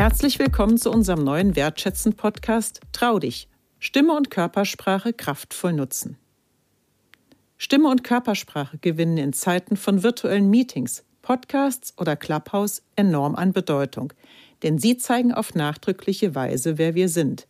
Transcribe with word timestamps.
Herzlich 0.00 0.38
willkommen 0.38 0.78
zu 0.78 0.90
unserem 0.90 1.24
neuen 1.24 1.56
Wertschätzen 1.56 2.14
Podcast 2.14 2.80
Trau 2.90 3.18
dich. 3.18 3.48
Stimme 3.78 4.16
und 4.16 4.30
Körpersprache 4.30 5.12
kraftvoll 5.12 5.74
nutzen. 5.74 6.16
Stimme 7.58 7.90
und 7.90 8.02
Körpersprache 8.02 8.78
gewinnen 8.78 9.18
in 9.18 9.34
Zeiten 9.34 9.76
von 9.76 10.02
virtuellen 10.02 10.48
Meetings, 10.48 11.04
Podcasts 11.20 11.92
oder 11.98 12.16
Clubhouse 12.16 12.80
enorm 12.96 13.34
an 13.34 13.52
Bedeutung, 13.52 14.14
denn 14.62 14.78
sie 14.78 14.96
zeigen 14.96 15.34
auf 15.34 15.54
nachdrückliche 15.54 16.34
Weise, 16.34 16.78
wer 16.78 16.94
wir 16.94 17.10
sind. 17.10 17.46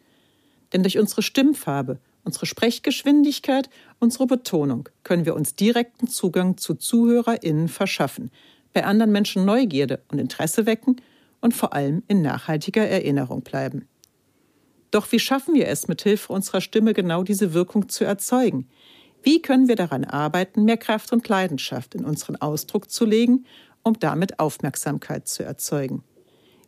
Denn 0.73 0.83
durch 0.83 0.99
unsere 0.99 1.23
Stimmfarbe, 1.23 2.01
unsere 2.25 2.47
Sprechgeschwindigkeit, 2.47 3.71
unsere 4.01 4.27
Betonung 4.27 4.89
können 5.05 5.25
wir 5.25 5.37
uns 5.37 5.55
direkten 5.55 6.09
Zugang 6.09 6.57
zu 6.57 6.75
ZuhörerInnen 6.75 7.69
verschaffen, 7.69 8.33
bei 8.73 8.85
anderen 8.85 9.13
Menschen 9.13 9.45
Neugierde 9.45 10.01
und 10.09 10.19
Interesse 10.19 10.67
wecken 10.67 11.01
und 11.41 11.55
vor 11.55 11.73
allem 11.73 12.03
in 12.09 12.23
nachhaltiger 12.23 12.87
Erinnerung 12.87 13.43
bleiben. 13.43 13.89
Doch 14.91 15.11
wie 15.13 15.21
schaffen 15.21 15.55
wir 15.55 15.69
es, 15.69 15.89
mit 15.89 16.03
Hilfe 16.03 16.33
unserer 16.33 16.61
Stimme 16.61 16.95
genau 16.95 17.23
diese 17.23 17.55
Wirkung 17.55 17.89
zu 17.89 18.05
erzeugen? 18.05 18.69
Wie 19.23 19.43
können 19.43 19.69
wir 19.69 19.77
daran 19.77 20.05
arbeiten, 20.05 20.65
mehr 20.65 20.79
Kraft 20.79 21.13
und 21.13 21.29
Leidenschaft 21.29 21.95
in 21.95 22.05
unseren 22.05 22.37
Ausdruck 22.37 22.91
zu 22.91 23.05
legen, 23.05 23.45
um 23.83 23.99
damit 23.99 24.39
Aufmerksamkeit 24.39 25.29
zu 25.29 25.45
erzeugen? 25.45 26.03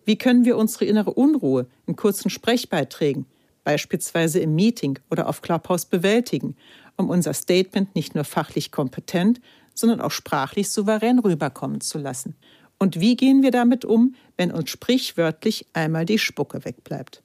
Wie 0.04 0.16
können 0.16 0.44
wir 0.44 0.56
unsere 0.56 0.84
innere 0.84 1.12
Unruhe 1.12 1.66
in 1.86 1.96
kurzen 1.96 2.30
Sprechbeiträgen, 2.30 3.26
beispielsweise 3.64 4.40
im 4.40 4.54
Meeting 4.54 4.98
oder 5.10 5.28
auf 5.28 5.42
Clubhouse, 5.42 5.86
bewältigen, 5.86 6.56
um 6.96 7.08
unser 7.08 7.32
Statement 7.32 7.94
nicht 7.94 8.14
nur 8.14 8.24
fachlich 8.24 8.70
kompetent, 8.70 9.40
sondern 9.74 10.00
auch 10.00 10.10
sprachlich 10.10 10.70
souverän 10.70 11.20
rüberkommen 11.20 11.80
zu 11.80 11.98
lassen? 11.98 12.36
Und 12.82 12.98
wie 12.98 13.14
gehen 13.14 13.44
wir 13.44 13.52
damit 13.52 13.84
um, 13.84 14.16
wenn 14.36 14.50
uns 14.50 14.68
sprichwörtlich 14.68 15.68
einmal 15.72 16.04
die 16.04 16.18
Spucke 16.18 16.64
wegbleibt? 16.64 17.22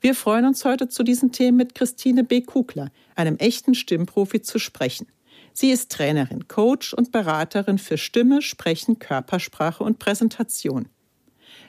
Wir 0.00 0.14
freuen 0.14 0.44
uns 0.44 0.64
heute 0.64 0.86
zu 0.86 1.02
diesen 1.02 1.32
Themen 1.32 1.56
mit 1.56 1.74
Christine 1.74 2.22
B. 2.22 2.42
Kugler, 2.42 2.92
einem 3.16 3.34
echten 3.38 3.74
Stimmprofi, 3.74 4.40
zu 4.40 4.60
sprechen. 4.60 5.08
Sie 5.52 5.72
ist 5.72 5.90
Trainerin, 5.90 6.46
Coach 6.46 6.94
und 6.94 7.10
Beraterin 7.10 7.78
für 7.78 7.98
Stimme, 7.98 8.40
Sprechen, 8.40 9.00
Körpersprache 9.00 9.82
und 9.82 9.98
Präsentation. 9.98 10.86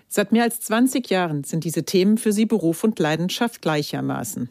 Seit 0.07 0.31
mehr 0.31 0.43
als 0.43 0.59
20 0.59 1.09
Jahren 1.09 1.43
sind 1.45 1.63
diese 1.63 1.85
Themen 1.85 2.19
für 2.19 2.33
sie 2.33 2.45
Beruf 2.45 2.83
und 2.83 2.99
Leidenschaft 2.99 3.63
gleichermaßen. 3.63 4.47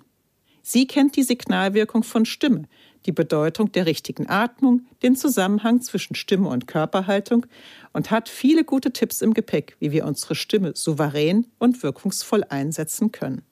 Sie 0.62 0.88
kennt 0.88 1.14
die 1.14 1.22
Signalwirkung 1.22 2.03
von 2.03 2.25
Stimme, 2.25 2.64
die 3.08 3.12
Bedeutung 3.12 3.72
der 3.72 3.86
richtigen 3.86 4.28
Atmung, 4.28 4.82
den 5.02 5.16
Zusammenhang 5.16 5.80
zwischen 5.80 6.14
Stimme 6.14 6.50
und 6.50 6.66
Körperhaltung 6.66 7.46
und 7.94 8.10
hat 8.10 8.28
viele 8.28 8.64
gute 8.64 8.92
Tipps 8.92 9.22
im 9.22 9.32
Gepäck, 9.32 9.76
wie 9.80 9.92
wir 9.92 10.04
unsere 10.04 10.34
Stimme 10.34 10.72
souverän 10.74 11.46
und 11.58 11.82
wirkungsvoll 11.82 12.44
einsetzen 12.50 13.10
können. 13.10 13.42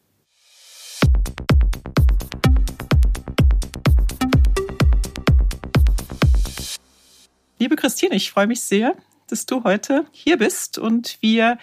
Liebe 7.58 7.76
Christine, 7.76 8.14
ich 8.14 8.30
freue 8.30 8.46
mich 8.46 8.60
sehr, 8.60 8.94
dass 9.28 9.46
du 9.46 9.64
heute 9.64 10.04
hier 10.12 10.36
bist 10.36 10.76
und 10.76 11.16
wir 11.22 11.56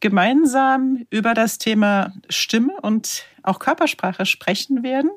gemeinsam 0.00 1.06
über 1.08 1.32
das 1.32 1.56
Thema 1.56 2.12
Stimme 2.28 2.74
und 2.82 3.24
auch 3.42 3.58
Körpersprache 3.58 4.26
sprechen 4.26 4.82
werden 4.82 5.10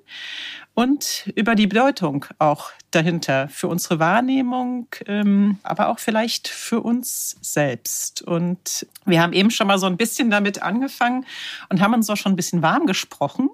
und 0.73 1.31
über 1.36 1.55
die 1.55 1.67
Bedeutung 1.67 2.25
auch 2.39 2.72
dahinter 2.91 3.50
für 3.50 3.67
unsere 3.67 4.00
Wahrnehmung, 4.00 4.88
ähm, 5.05 5.59
aber 5.64 5.89
auch 5.89 6.00
vielleicht 6.00 6.47
für 6.47 6.80
uns 6.80 7.38
selbst. 7.41 8.22
Und 8.22 8.86
wir 9.05 9.22
haben 9.22 9.33
eben 9.33 9.52
schon 9.52 9.67
mal 9.67 9.77
so 9.77 9.88
ein 9.88 9.97
bisschen 9.97 10.31
damit 10.31 10.61
angefangen 10.61 11.25
und 11.69 11.81
haben 11.81 11.94
uns 11.94 12.09
auch 12.09 12.17
schon 12.17 12.33
ein 12.33 12.38
bisschen 12.38 12.61
warm 12.61 12.86
gesprochen. 12.86 13.49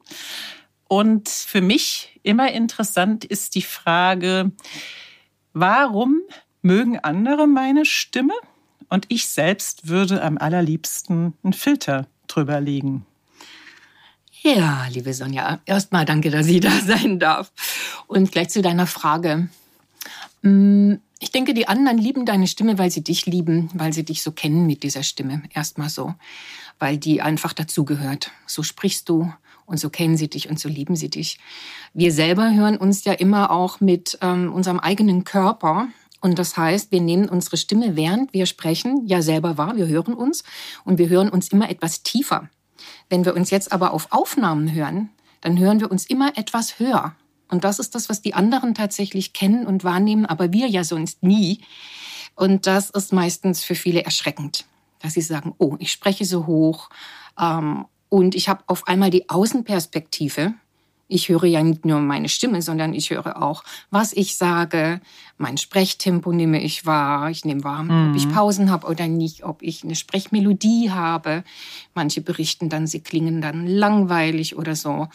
Und 0.87 1.27
für 1.27 1.61
mich 1.61 2.19
immer 2.23 2.51
interessant 2.51 3.25
ist 3.25 3.55
die 3.55 3.63
Frage, 3.63 4.51
warum 5.53 6.21
mögen 6.61 6.99
andere 6.99 7.47
meine 7.47 7.85
Stimme 7.85 8.33
und 8.89 9.05
ich 9.09 9.27
selbst 9.27 9.87
würde 9.87 10.21
am 10.21 10.37
allerliebsten 10.37 11.33
einen 11.43 11.53
Filter 11.53 12.05
drüber 12.27 12.61
legen? 12.61 13.06
Ja, 14.55 14.87
liebe 14.89 15.13
Sonja, 15.13 15.59
erstmal 15.65 16.05
danke, 16.05 16.31
dass 16.31 16.47
ich 16.47 16.61
da 16.61 16.71
sein 16.85 17.19
darf. 17.19 17.51
Und 18.07 18.31
gleich 18.31 18.47
zu 18.47 18.61
deiner 18.61 18.87
Frage. 18.87 19.49
Mm, 20.41 20.93
ich 21.19 21.31
denke, 21.31 21.53
die 21.53 21.67
anderen 21.67 21.97
lieben 21.97 22.25
deine 22.25 22.47
Stimme, 22.47 22.77
weil 22.77 22.89
sie 22.89 23.03
dich 23.03 23.25
lieben, 23.25 23.69
weil 23.73 23.91
sie 23.91 24.05
dich 24.05 24.23
so 24.23 24.31
kennen 24.31 24.65
mit 24.65 24.83
dieser 24.83 25.03
Stimme. 25.03 25.43
Erstmal 25.53 25.89
so, 25.89 26.13
weil 26.79 26.97
die 26.97 27.21
einfach 27.21 27.51
dazugehört. 27.51 28.31
So 28.45 28.63
sprichst 28.63 29.09
du 29.09 29.33
und 29.65 29.81
so 29.81 29.89
kennen 29.89 30.15
sie 30.15 30.29
dich 30.29 30.49
und 30.49 30.61
so 30.61 30.69
lieben 30.69 30.95
sie 30.95 31.09
dich. 31.09 31.39
Wir 31.93 32.13
selber 32.13 32.53
hören 32.53 32.77
uns 32.77 33.03
ja 33.03 33.11
immer 33.11 33.51
auch 33.51 33.81
mit 33.81 34.17
ähm, 34.21 34.53
unserem 34.53 34.79
eigenen 34.79 35.25
Körper. 35.25 35.89
Und 36.21 36.39
das 36.39 36.55
heißt, 36.55 36.93
wir 36.93 37.01
nehmen 37.01 37.27
unsere 37.27 37.57
Stimme, 37.57 37.97
während 37.97 38.31
wir 38.31 38.45
sprechen, 38.45 39.07
ja 39.07 39.21
selber 39.21 39.57
wahr, 39.57 39.75
wir 39.75 39.87
hören 39.87 40.13
uns 40.13 40.45
und 40.85 40.99
wir 40.99 41.09
hören 41.09 41.27
uns 41.27 41.49
immer 41.49 41.69
etwas 41.69 42.01
tiefer. 42.01 42.49
Wenn 43.09 43.25
wir 43.25 43.35
uns 43.35 43.49
jetzt 43.49 43.71
aber 43.71 43.93
auf 43.93 44.11
Aufnahmen 44.11 44.73
hören, 44.73 45.09
dann 45.41 45.57
hören 45.57 45.79
wir 45.79 45.91
uns 45.91 46.05
immer 46.05 46.37
etwas 46.37 46.79
höher. 46.79 47.15
Und 47.49 47.63
das 47.63 47.79
ist 47.79 47.95
das, 47.95 48.09
was 48.09 48.21
die 48.21 48.33
anderen 48.33 48.75
tatsächlich 48.75 49.33
kennen 49.33 49.65
und 49.65 49.83
wahrnehmen, 49.83 50.25
aber 50.25 50.51
wir 50.51 50.67
ja 50.67 50.83
sonst 50.83 51.23
nie. 51.23 51.61
Und 52.35 52.67
das 52.67 52.89
ist 52.89 53.13
meistens 53.13 53.63
für 53.63 53.75
viele 53.75 54.03
erschreckend, 54.03 54.65
dass 54.99 55.13
sie 55.13 55.21
sagen, 55.21 55.55
oh, 55.57 55.75
ich 55.79 55.91
spreche 55.91 56.25
so 56.25 56.45
hoch 56.45 56.89
ähm, 57.39 57.85
und 58.09 58.35
ich 58.35 58.49
habe 58.49 58.63
auf 58.67 58.87
einmal 58.87 59.09
die 59.09 59.29
Außenperspektive 59.29 60.53
ich 61.07 61.29
höre 61.29 61.45
ja 61.45 61.63
nicht 61.63 61.85
nur 61.85 61.99
meine 61.99 62.29
Stimme, 62.29 62.61
sondern 62.61 62.93
ich 62.93 63.09
höre 63.11 63.41
auch, 63.41 63.63
was 63.89 64.13
ich 64.13 64.35
sage. 64.35 64.99
Mein 65.37 65.57
Sprechtempo 65.57 66.31
nehme 66.33 66.61
ich 66.61 66.85
wahr. 66.85 67.29
Ich 67.29 67.45
nehme 67.45 67.63
wahr, 67.63 67.83
mhm. 67.83 68.09
ob 68.09 68.15
ich 68.15 68.27
mhm. 68.27 68.33
Pausen 68.33 68.71
habe 68.71 68.87
oder 68.87 69.07
nicht, 69.07 69.43
ob 69.43 69.61
ich 69.61 69.83
eine 69.83 69.95
Sprechmelodie 69.95 70.91
habe. 70.91 71.43
Manche 71.93 72.21
berichten 72.21 72.69
dann, 72.69 72.87
sie 72.87 72.99
klingen 72.99 73.41
dann 73.41 73.67
langweilig 73.67 74.57
oder 74.57 74.75
so. 74.75 75.07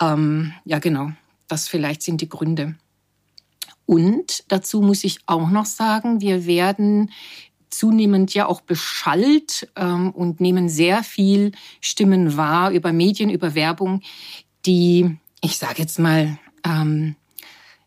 Ähm, 0.00 0.52
ja, 0.64 0.78
genau. 0.78 1.12
Das 1.48 1.68
vielleicht 1.68 2.02
sind 2.02 2.20
die 2.20 2.28
Gründe. 2.28 2.76
Und 3.84 4.44
dazu 4.48 4.80
muss 4.80 5.04
ich 5.04 5.18
auch 5.26 5.50
noch 5.50 5.66
sagen, 5.66 6.20
wir 6.20 6.46
werden 6.46 7.10
zunehmend 7.70 8.32
ja 8.34 8.46
auch 8.46 8.60
beschallt 8.60 9.68
ähm, 9.76 10.10
und 10.10 10.40
nehmen 10.40 10.68
sehr 10.68 11.02
viel 11.02 11.52
Stimmen 11.80 12.36
wahr 12.36 12.70
über 12.70 12.92
Medien, 12.92 13.30
über 13.30 13.54
Werbung, 13.54 14.02
die, 14.66 15.16
ich 15.40 15.58
sage 15.58 15.82
jetzt 15.82 15.98
mal, 15.98 16.38
ähm, 16.64 17.16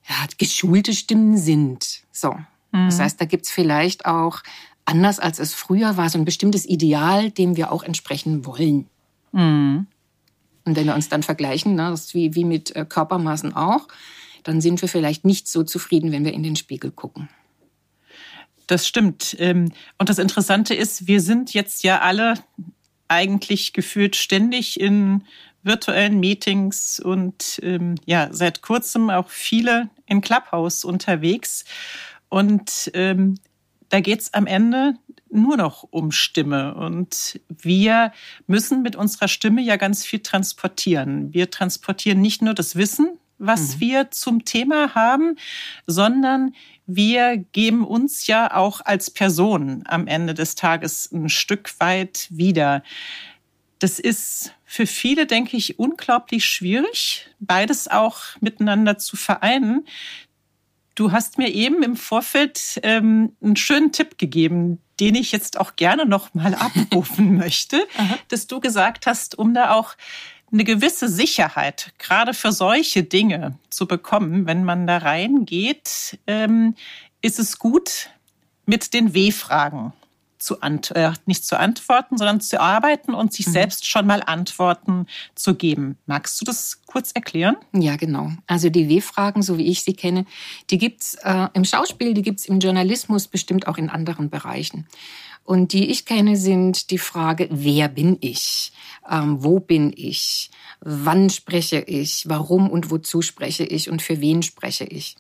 ja, 0.07 0.15
geschulte 0.37 0.93
Stimmen 0.93 1.37
sind. 1.37 2.01
So. 2.11 2.31
Mhm. 2.71 2.87
Das 2.87 2.99
heißt, 2.99 3.21
da 3.21 3.25
gibt's 3.25 3.49
vielleicht 3.49 4.05
auch, 4.05 4.41
anders 4.85 5.19
als 5.19 5.39
es 5.39 5.53
früher 5.53 5.97
war, 5.97 6.09
so 6.09 6.17
ein 6.17 6.25
bestimmtes 6.25 6.65
Ideal, 6.65 7.31
dem 7.31 7.55
wir 7.55 7.71
auch 7.71 7.83
entsprechen 7.83 8.45
wollen. 8.45 8.87
Mhm. 9.31 9.87
Und 10.65 10.75
wenn 10.75 10.85
wir 10.85 10.95
uns 10.95 11.09
dann 11.09 11.23
vergleichen, 11.23 11.75
ne, 11.75 11.89
das 11.89 12.05
ist 12.05 12.13
wie, 12.13 12.35
wie 12.35 12.45
mit 12.45 12.75
äh, 12.75 12.85
Körpermaßen 12.85 13.53
auch, 13.53 13.87
dann 14.43 14.61
sind 14.61 14.81
wir 14.81 14.89
vielleicht 14.89 15.25
nicht 15.25 15.47
so 15.47 15.63
zufrieden, 15.63 16.11
wenn 16.11 16.25
wir 16.25 16.33
in 16.33 16.43
den 16.43 16.55
Spiegel 16.55 16.91
gucken. 16.91 17.29
Das 18.67 18.87
stimmt. 18.87 19.35
Ähm, 19.39 19.71
und 19.97 20.09
das 20.09 20.19
Interessante 20.19 20.73
ist, 20.73 21.07
wir 21.07 21.21
sind 21.21 21.53
jetzt 21.53 21.83
ja 21.83 21.99
alle 21.99 22.35
eigentlich 23.07 23.73
gefühlt 23.73 24.15
ständig 24.15 24.79
in 24.79 25.23
virtuellen 25.63 26.19
Meetings 26.19 26.99
und 26.99 27.59
ähm, 27.63 27.95
ja, 28.05 28.29
seit 28.31 28.61
kurzem 28.61 29.09
auch 29.09 29.29
viele 29.29 29.89
in 30.05 30.21
Clubhouse 30.21 30.85
unterwegs. 30.85 31.65
Und 32.29 32.91
ähm, 32.93 33.39
da 33.89 33.99
geht's 33.99 34.33
am 34.33 34.47
Ende 34.47 34.95
nur 35.29 35.57
noch 35.57 35.83
um 35.89 36.11
Stimme. 36.11 36.75
Und 36.75 37.39
wir 37.49 38.11
müssen 38.47 38.81
mit 38.81 38.95
unserer 38.95 39.27
Stimme 39.27 39.61
ja 39.61 39.75
ganz 39.75 40.05
viel 40.05 40.19
transportieren. 40.19 41.33
Wir 41.33 41.49
transportieren 41.49 42.21
nicht 42.21 42.41
nur 42.41 42.53
das 42.53 42.75
Wissen, 42.75 43.17
was 43.39 43.75
mhm. 43.75 43.79
wir 43.81 44.11
zum 44.11 44.45
Thema 44.45 44.95
haben, 44.95 45.37
sondern 45.87 46.53
wir 46.85 47.37
geben 47.37 47.85
uns 47.85 48.27
ja 48.27 48.55
auch 48.55 48.81
als 48.81 49.09
Person 49.09 49.83
am 49.85 50.07
Ende 50.07 50.33
des 50.33 50.55
Tages 50.55 51.11
ein 51.11 51.29
Stück 51.29 51.73
weit 51.79 52.27
wieder. 52.29 52.83
Das 53.83 53.99
ist 53.99 54.53
für 54.63 54.87
viele, 54.87 55.27
denke 55.27 55.57
ich, 55.57 55.77
unglaublich 55.77 56.45
schwierig, 56.45 57.27
beides 57.41 57.89
auch 57.89 58.21
miteinander 58.39 58.97
zu 58.97 59.17
vereinen. 59.17 59.85
Du 60.95 61.11
hast 61.11 61.37
mir 61.37 61.49
eben 61.49 61.83
im 61.83 61.97
Vorfeld 61.97 62.79
ähm, 62.81 63.35
einen 63.43 63.57
schönen 63.57 63.91
Tipp 63.91 64.17
gegeben, 64.17 64.79
den 65.01 65.15
ich 65.15 65.33
jetzt 65.33 65.59
auch 65.59 65.75
gerne 65.75 66.05
noch 66.05 66.33
mal 66.33 66.55
abrufen 66.55 67.35
möchte, 67.37 67.85
dass 68.29 68.47
du 68.47 68.61
gesagt 68.61 69.05
hast, 69.05 69.37
um 69.37 69.53
da 69.53 69.71
auch 69.71 69.95
eine 70.49 70.63
gewisse 70.63 71.09
Sicherheit, 71.09 71.91
gerade 71.97 72.33
für 72.33 72.53
solche 72.53 73.03
Dinge 73.03 73.59
zu 73.69 73.85
bekommen, 73.85 74.45
wenn 74.45 74.63
man 74.63 74.87
da 74.87 74.99
reingeht, 74.99 76.19
ähm, 76.25 76.75
ist 77.21 77.37
es 77.37 77.59
gut, 77.59 78.11
mit 78.65 78.93
den 78.93 79.13
W-Fragen 79.13 79.91
zu, 80.43 80.61
ant 80.61 80.91
äh, 80.91 81.11
nicht 81.25 81.45
zu 81.45 81.57
antworten, 81.57 82.17
sondern 82.17 82.41
zu 82.41 82.59
arbeiten 82.59 83.13
und 83.13 83.33
sich 83.33 83.47
mhm. 83.47 83.51
selbst 83.51 83.87
schon 83.87 84.05
mal 84.05 84.21
Antworten 84.21 85.07
zu 85.35 85.55
geben. 85.55 85.97
Magst 86.05 86.39
du 86.41 86.45
das 86.45 86.81
kurz 86.85 87.11
erklären? 87.11 87.55
Ja, 87.71 87.95
genau. 87.95 88.31
Also 88.45 88.69
die 88.69 88.89
W-Fragen, 88.89 89.41
so 89.41 89.57
wie 89.57 89.67
ich 89.67 89.83
sie 89.83 89.93
kenne, 89.93 90.25
die 90.69 90.77
gibt's 90.77 91.15
äh, 91.23 91.47
im 91.53 91.63
Schauspiel, 91.63 92.13
die 92.13 92.21
gibt's 92.21 92.45
im 92.45 92.59
Journalismus, 92.59 93.27
bestimmt 93.27 93.67
auch 93.67 93.77
in 93.77 93.89
anderen 93.89 94.29
Bereichen. 94.29 94.87
Und 95.45 95.73
die 95.73 95.89
ich 95.89 96.05
kenne, 96.05 96.37
sind 96.37 96.89
die 96.89 96.97
Frage, 96.97 97.49
wer 97.51 97.89
bin 97.89 98.17
ich? 98.21 98.71
Ähm, 99.09 99.43
wo 99.43 99.59
bin 99.59 99.91
ich? 99.95 100.49
Wann 100.79 101.29
spreche 101.29 101.79
ich? 101.81 102.29
Warum 102.29 102.69
und 102.69 102.91
wozu 102.91 103.21
spreche 103.21 103.65
ich? 103.65 103.89
Und 103.89 104.01
für 104.01 104.21
wen 104.21 104.41
spreche 104.41 104.85
ich? 104.85 105.17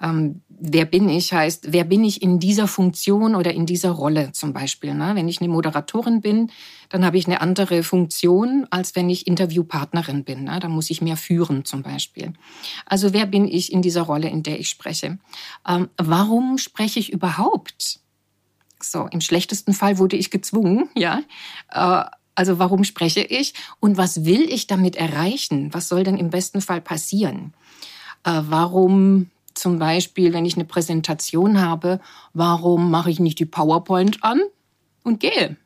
Ähm, 0.00 0.42
wer 0.48 0.84
bin 0.84 1.08
ich 1.08 1.32
heißt, 1.32 1.72
wer 1.72 1.82
bin 1.82 2.04
ich 2.04 2.22
in 2.22 2.38
dieser 2.38 2.68
Funktion 2.68 3.34
oder 3.34 3.52
in 3.52 3.66
dieser 3.66 3.90
Rolle 3.90 4.30
zum 4.30 4.52
Beispiel? 4.52 4.94
Ne? 4.94 5.12
Wenn 5.16 5.28
ich 5.28 5.40
eine 5.40 5.50
Moderatorin 5.50 6.20
bin, 6.20 6.52
dann 6.88 7.04
habe 7.04 7.18
ich 7.18 7.26
eine 7.26 7.40
andere 7.40 7.82
Funktion, 7.82 8.68
als 8.70 8.94
wenn 8.94 9.10
ich 9.10 9.26
Interviewpartnerin 9.26 10.22
bin. 10.22 10.44
Ne? 10.44 10.60
Da 10.60 10.68
muss 10.68 10.90
ich 10.90 11.02
mehr 11.02 11.16
führen 11.16 11.64
zum 11.64 11.82
Beispiel. 11.82 12.32
Also 12.86 13.12
wer 13.12 13.26
bin 13.26 13.48
ich 13.48 13.72
in 13.72 13.82
dieser 13.82 14.02
Rolle, 14.02 14.28
in 14.28 14.44
der 14.44 14.60
ich 14.60 14.68
spreche? 14.68 15.18
Ähm, 15.66 15.88
warum 15.96 16.58
spreche 16.58 17.00
ich 17.00 17.12
überhaupt? 17.12 18.03
So, 18.90 19.06
im 19.10 19.20
schlechtesten 19.20 19.74
Fall 19.74 19.98
wurde 19.98 20.16
ich 20.16 20.30
gezwungen, 20.30 20.88
ja. 20.94 21.22
Äh, 21.70 22.04
also 22.34 22.58
warum 22.58 22.84
spreche 22.84 23.20
ich 23.20 23.54
und 23.80 23.96
was 23.96 24.24
will 24.24 24.42
ich 24.50 24.66
damit 24.66 24.96
erreichen? 24.96 25.72
Was 25.72 25.88
soll 25.88 26.02
denn 26.02 26.16
im 26.16 26.30
besten 26.30 26.60
Fall 26.60 26.80
passieren? 26.80 27.54
Äh, 28.24 28.42
warum 28.48 29.30
zum 29.54 29.78
Beispiel, 29.78 30.32
wenn 30.32 30.44
ich 30.44 30.56
eine 30.56 30.64
Präsentation 30.64 31.60
habe, 31.60 32.00
warum 32.32 32.90
mache 32.90 33.10
ich 33.10 33.20
nicht 33.20 33.38
die 33.38 33.46
PowerPoint 33.46 34.24
an 34.24 34.40
und 35.04 35.20
gehe? 35.20 35.56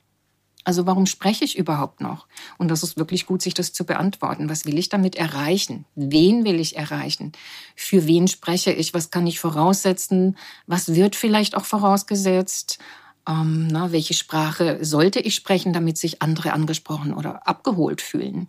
Also 0.65 0.85
warum 0.85 1.07
spreche 1.07 1.47
ich 1.47 1.57
überhaupt 1.57 2.03
noch? 2.03 2.27
Und 2.59 2.69
das 2.69 2.83
ist 2.83 2.99
wirklich 2.99 3.25
gut, 3.25 3.41
sich 3.41 3.55
das 3.55 3.73
zu 3.73 3.87
beantworten. 3.87 4.51
Was 4.51 4.67
will 4.67 4.77
ich 4.77 4.91
damit 4.91 5.17
erreichen? 5.17 5.87
Wen 5.95 6.45
will 6.45 6.61
ich 6.61 6.77
erreichen? 6.77 7.33
Für 7.75 8.07
wen 8.07 8.29
spreche 8.29 8.73
ich? 8.73 8.93
Was 8.93 9.11
kann 9.11 9.27
ich 9.27 9.41
voraussetzen? 9.41 10.37
Was 10.67 10.95
wird 10.95 11.17
vielleicht 11.17 11.57
auch 11.57 11.65
vorausgesetzt? 11.65 12.79
Ähm, 13.29 13.69
na, 13.69 13.93
welche 13.93 14.15
Sprache 14.15 14.79
sollte 14.85 15.21
ich 15.21 15.35
sprechen, 15.35 15.73
damit 15.73 15.99
sich 15.99 16.23
andere 16.23 16.53
angesprochen 16.53 17.13
oder 17.13 17.47
abgeholt 17.47 18.01
fühlen? 18.01 18.49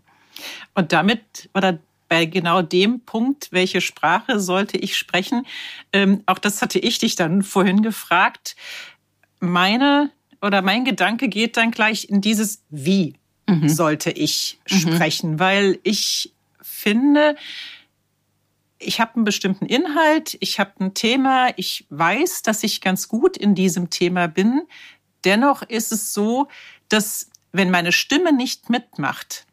Und 0.74 0.94
damit 0.94 1.50
oder 1.54 1.80
bei 2.08 2.26
genau 2.26 2.62
dem 2.62 3.02
Punkt, 3.02 3.50
welche 3.52 3.82
Sprache 3.82 4.40
sollte 4.40 4.78
ich 4.78 4.98
sprechen, 4.98 5.46
ähm, 5.94 6.24
auch 6.26 6.40
das 6.40 6.62
hatte 6.62 6.80
ich 6.80 6.98
dich 6.98 7.16
dann 7.16 7.44
vorhin 7.44 7.82
gefragt. 7.82 8.56
Meine 9.40 10.10
oder 10.42 10.62
mein 10.62 10.86
Gedanke 10.86 11.28
geht 11.28 11.58
dann 11.58 11.72
gleich 11.72 12.10
in 12.10 12.22
dieses 12.22 12.64
Wie 12.70 13.16
mhm. 13.48 13.70
sollte 13.70 14.12
ich 14.12 14.60
mhm. 14.70 14.76
sprechen, 14.76 15.40
weil 15.40 15.80
ich 15.84 16.34
finde, 16.62 17.36
ich 18.80 19.00
habe 19.00 19.16
einen 19.16 19.26
bestimmten 19.26 19.66
Inhalt, 19.66 20.38
ich 20.40 20.60
habe 20.60 20.72
ein 20.80 20.94
Thema, 20.94 21.50
ich 21.58 21.86
weiß, 21.90 22.42
dass 22.42 22.64
ich 22.64 22.82
ganz 22.82 23.08
gut 23.10 23.36
in 23.38 23.54
diesem 23.54 23.90
Thema 23.90 24.28
bin. 24.28 24.62
Dennoch 25.26 25.62
ist 25.64 25.92
es 25.92 26.14
so, 26.14 26.48
dass 26.88 27.30
wenn 27.52 27.72
meine 27.72 27.92
Stimme 27.92 28.32
nicht 28.32 28.70
mitmacht, 28.70 29.46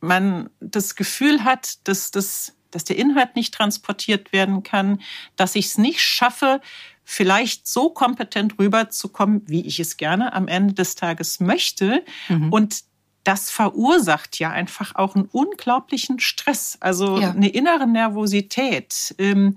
man 0.00 0.50
das 0.60 0.96
Gefühl 0.96 1.44
hat, 1.44 1.86
dass, 1.86 2.10
das, 2.10 2.56
dass 2.70 2.84
der 2.84 2.96
Inhalt 2.96 3.36
nicht 3.36 3.54
transportiert 3.54 4.32
werden 4.32 4.62
kann, 4.62 5.00
dass 5.36 5.54
ich 5.54 5.66
es 5.66 5.78
nicht 5.78 6.00
schaffe, 6.00 6.60
vielleicht 7.04 7.66
so 7.66 7.90
kompetent 7.90 8.58
rüberzukommen, 8.58 9.42
wie 9.46 9.66
ich 9.66 9.80
es 9.80 9.96
gerne 9.96 10.32
am 10.32 10.46
Ende 10.46 10.74
des 10.74 10.94
Tages 10.94 11.40
möchte. 11.40 12.04
Mhm. 12.28 12.52
Und 12.52 12.84
das 13.28 13.50
verursacht 13.50 14.38
ja 14.38 14.48
einfach 14.48 14.94
auch 14.94 15.14
einen 15.14 15.26
unglaublichen 15.26 16.18
Stress, 16.18 16.78
also 16.80 17.20
ja. 17.20 17.32
eine 17.32 17.50
innere 17.50 17.86
Nervosität. 17.86 19.14
Ähm, 19.18 19.54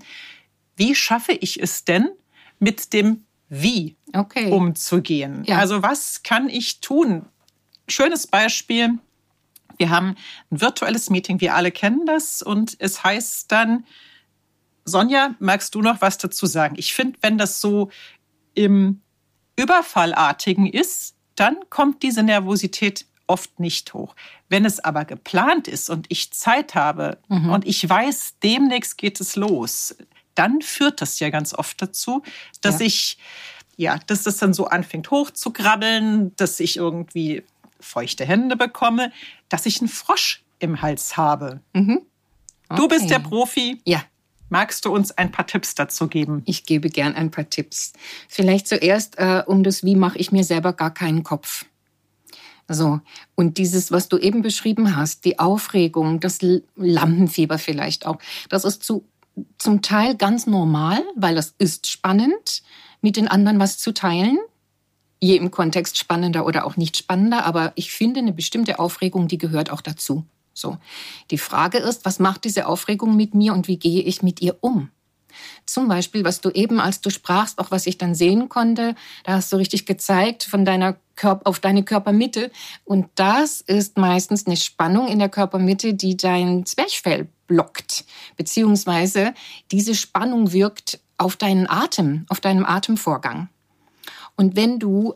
wie 0.76 0.94
schaffe 0.94 1.32
ich 1.32 1.58
es 1.58 1.86
denn, 1.86 2.10
mit 2.58 2.92
dem 2.92 3.24
Wie 3.48 3.96
okay. 4.12 4.50
umzugehen? 4.50 5.44
Ja. 5.46 5.56
Also 5.56 5.82
was 5.82 6.22
kann 6.22 6.50
ich 6.50 6.82
tun? 6.82 7.24
Schönes 7.88 8.26
Beispiel. 8.26 8.98
Wir 9.78 9.88
haben 9.88 10.16
ein 10.50 10.60
virtuelles 10.60 11.08
Meeting, 11.08 11.40
wir 11.40 11.54
alle 11.54 11.70
kennen 11.70 12.04
das 12.04 12.42
und 12.42 12.76
es 12.78 13.02
heißt 13.02 13.50
dann, 13.50 13.86
Sonja, 14.84 15.34
magst 15.38 15.74
du 15.74 15.80
noch 15.80 16.02
was 16.02 16.18
dazu 16.18 16.44
sagen? 16.44 16.74
Ich 16.76 16.92
finde, 16.92 17.18
wenn 17.22 17.38
das 17.38 17.62
so 17.62 17.90
im 18.52 19.00
Überfallartigen 19.56 20.66
ist, 20.66 21.14
dann 21.36 21.56
kommt 21.70 22.02
diese 22.02 22.22
Nervosität 22.22 23.06
oft 23.32 23.58
nicht 23.58 23.94
hoch. 23.94 24.14
Wenn 24.50 24.64
es 24.64 24.78
aber 24.78 25.06
geplant 25.06 25.66
ist 25.66 25.88
und 25.88 26.06
ich 26.10 26.32
Zeit 26.32 26.74
habe 26.74 27.18
mhm. 27.28 27.50
und 27.50 27.66
ich 27.66 27.88
weiß, 27.88 28.34
demnächst 28.42 28.98
geht 28.98 29.20
es 29.20 29.34
los, 29.36 29.96
dann 30.34 30.60
führt 30.60 31.00
das 31.00 31.18
ja 31.18 31.30
ganz 31.30 31.54
oft 31.54 31.80
dazu, 31.80 32.22
dass 32.60 32.80
ja. 32.80 32.86
ich, 32.86 33.18
ja, 33.76 33.98
dass 34.06 34.24
das 34.24 34.36
dann 34.36 34.52
so 34.52 34.66
anfängt 34.66 35.10
hochzukrabbeln, 35.10 36.36
dass 36.36 36.60
ich 36.60 36.76
irgendwie 36.76 37.42
feuchte 37.80 38.26
Hände 38.26 38.56
bekomme, 38.56 39.12
dass 39.48 39.66
ich 39.66 39.80
einen 39.80 39.88
Frosch 39.88 40.42
im 40.58 40.82
Hals 40.82 41.16
habe. 41.16 41.60
Mhm. 41.72 42.02
Okay. 42.68 42.80
Du 42.80 42.88
bist 42.88 43.10
der 43.10 43.18
Profi. 43.18 43.80
Ja. 43.84 44.04
Magst 44.48 44.84
du 44.84 44.92
uns 44.92 45.12
ein 45.12 45.32
paar 45.32 45.46
Tipps 45.46 45.74
dazu 45.74 46.08
geben? 46.08 46.42
Ich 46.44 46.66
gebe 46.66 46.90
gern 46.90 47.14
ein 47.14 47.30
paar 47.30 47.48
Tipps. 47.48 47.94
Vielleicht 48.28 48.68
zuerst 48.68 49.18
äh, 49.18 49.42
um 49.46 49.64
das 49.64 49.82
Wie 49.82 49.96
mache 49.96 50.18
ich 50.18 50.30
mir 50.30 50.44
selber 50.44 50.74
gar 50.74 50.92
keinen 50.92 51.22
Kopf. 51.22 51.64
So. 52.68 53.00
Und 53.34 53.58
dieses, 53.58 53.90
was 53.90 54.08
du 54.08 54.18
eben 54.18 54.42
beschrieben 54.42 54.96
hast, 54.96 55.24
die 55.24 55.38
Aufregung, 55.38 56.20
das 56.20 56.38
Lampenfieber 56.76 57.58
vielleicht 57.58 58.06
auch, 58.06 58.18
das 58.48 58.64
ist 58.64 58.82
zu, 58.82 59.04
zum 59.58 59.82
Teil 59.82 60.16
ganz 60.16 60.46
normal, 60.46 61.02
weil 61.16 61.36
es 61.36 61.54
ist 61.58 61.86
spannend, 61.86 62.62
mit 63.00 63.16
den 63.16 63.28
anderen 63.28 63.58
was 63.58 63.78
zu 63.78 63.92
teilen. 63.92 64.38
Je 65.20 65.36
im 65.36 65.50
Kontext 65.50 65.98
spannender 65.98 66.44
oder 66.46 66.66
auch 66.66 66.76
nicht 66.76 66.96
spannender, 66.96 67.44
aber 67.44 67.72
ich 67.76 67.92
finde 67.92 68.20
eine 68.20 68.32
bestimmte 68.32 68.78
Aufregung, 68.78 69.28
die 69.28 69.38
gehört 69.38 69.70
auch 69.70 69.80
dazu. 69.80 70.24
So. 70.52 70.78
Die 71.30 71.38
Frage 71.38 71.78
ist, 71.78 72.04
was 72.04 72.18
macht 72.18 72.44
diese 72.44 72.66
Aufregung 72.66 73.16
mit 73.16 73.34
mir 73.34 73.52
und 73.52 73.68
wie 73.68 73.78
gehe 73.78 74.02
ich 74.02 74.22
mit 74.22 74.42
ihr 74.42 74.56
um? 74.60 74.90
Zum 75.64 75.88
Beispiel, 75.88 76.24
was 76.24 76.40
du 76.40 76.50
eben, 76.50 76.80
als 76.80 77.00
du 77.00 77.10
sprachst, 77.10 77.58
auch 77.58 77.70
was 77.70 77.86
ich 77.86 77.98
dann 77.98 78.14
sehen 78.14 78.48
konnte, 78.48 78.94
da 79.24 79.34
hast 79.34 79.52
du 79.52 79.56
richtig 79.56 79.86
gezeigt 79.86 80.44
von 80.44 80.64
deiner 80.64 80.96
Körper, 81.16 81.46
auf 81.46 81.60
deine 81.60 81.84
Körpermitte. 81.84 82.50
Und 82.84 83.08
das 83.14 83.60
ist 83.60 83.98
meistens 83.98 84.46
eine 84.46 84.56
Spannung 84.56 85.08
in 85.08 85.18
der 85.18 85.28
Körpermitte, 85.28 85.94
die 85.94 86.16
dein 86.16 86.66
Zwerchfell 86.66 87.28
blockt. 87.46 88.04
Beziehungsweise 88.36 89.34
diese 89.70 89.94
Spannung 89.94 90.52
wirkt 90.52 91.00
auf 91.18 91.36
deinen 91.36 91.68
Atem, 91.68 92.26
auf 92.28 92.40
deinen 92.40 92.64
Atemvorgang. 92.64 93.48
Und 94.36 94.56
wenn 94.56 94.78
du 94.78 95.14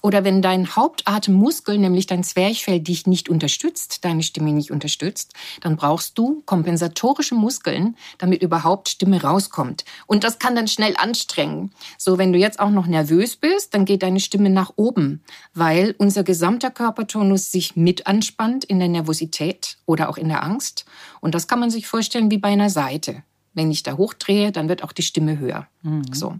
oder 0.00 0.24
wenn 0.24 0.42
dein 0.42 0.76
Hauptatemmuskel, 0.76 1.78
nämlich 1.78 2.06
dein 2.06 2.22
Zwerchfell, 2.22 2.80
dich 2.80 3.06
nicht 3.06 3.28
unterstützt, 3.28 4.04
deine 4.04 4.22
Stimme 4.22 4.52
nicht 4.52 4.70
unterstützt, 4.70 5.34
dann 5.60 5.76
brauchst 5.76 6.16
du 6.18 6.42
kompensatorische 6.46 7.34
Muskeln, 7.34 7.96
damit 8.18 8.42
überhaupt 8.42 8.88
Stimme 8.88 9.22
rauskommt. 9.22 9.84
Und 10.06 10.24
das 10.24 10.38
kann 10.38 10.54
dann 10.54 10.68
schnell 10.68 10.94
anstrengen. 10.96 11.72
So, 11.96 12.18
wenn 12.18 12.32
du 12.32 12.38
jetzt 12.38 12.60
auch 12.60 12.70
noch 12.70 12.86
nervös 12.86 13.36
bist, 13.36 13.74
dann 13.74 13.84
geht 13.84 14.02
deine 14.02 14.20
Stimme 14.20 14.50
nach 14.50 14.72
oben, 14.76 15.22
weil 15.54 15.94
unser 15.98 16.22
gesamter 16.22 16.70
Körpertonus 16.70 17.50
sich 17.50 17.74
mit 17.76 18.06
anspannt 18.06 18.64
in 18.64 18.78
der 18.78 18.88
Nervosität 18.88 19.78
oder 19.86 20.08
auch 20.08 20.16
in 20.16 20.28
der 20.28 20.44
Angst. 20.44 20.84
Und 21.20 21.34
das 21.34 21.48
kann 21.48 21.60
man 21.60 21.70
sich 21.70 21.86
vorstellen 21.86 22.30
wie 22.30 22.38
bei 22.38 22.48
einer 22.48 22.70
Seite. 22.70 23.24
Wenn 23.54 23.70
ich 23.70 23.82
da 23.82 23.96
hochdrehe, 23.96 24.52
dann 24.52 24.68
wird 24.68 24.84
auch 24.84 24.92
die 24.92 25.02
Stimme 25.02 25.38
höher. 25.38 25.66
Mhm. 25.82 26.12
So. 26.12 26.36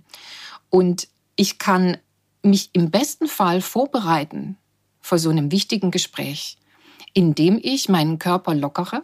Und 0.71 1.09
ich 1.35 1.59
kann 1.59 1.97
mich 2.42 2.71
im 2.73 2.90
besten 2.90 3.28
Fall 3.28 3.61
vorbereiten 3.61 4.57
vor 5.00 5.18
so 5.18 5.30
einem 5.30 5.50
wichtigen 5.50 5.90
Gespräch, 5.90 6.59
indem 7.14 7.59
ich 7.62 7.88
meinen 7.88 8.18
Körper 8.18 8.54
lockere, 8.54 9.02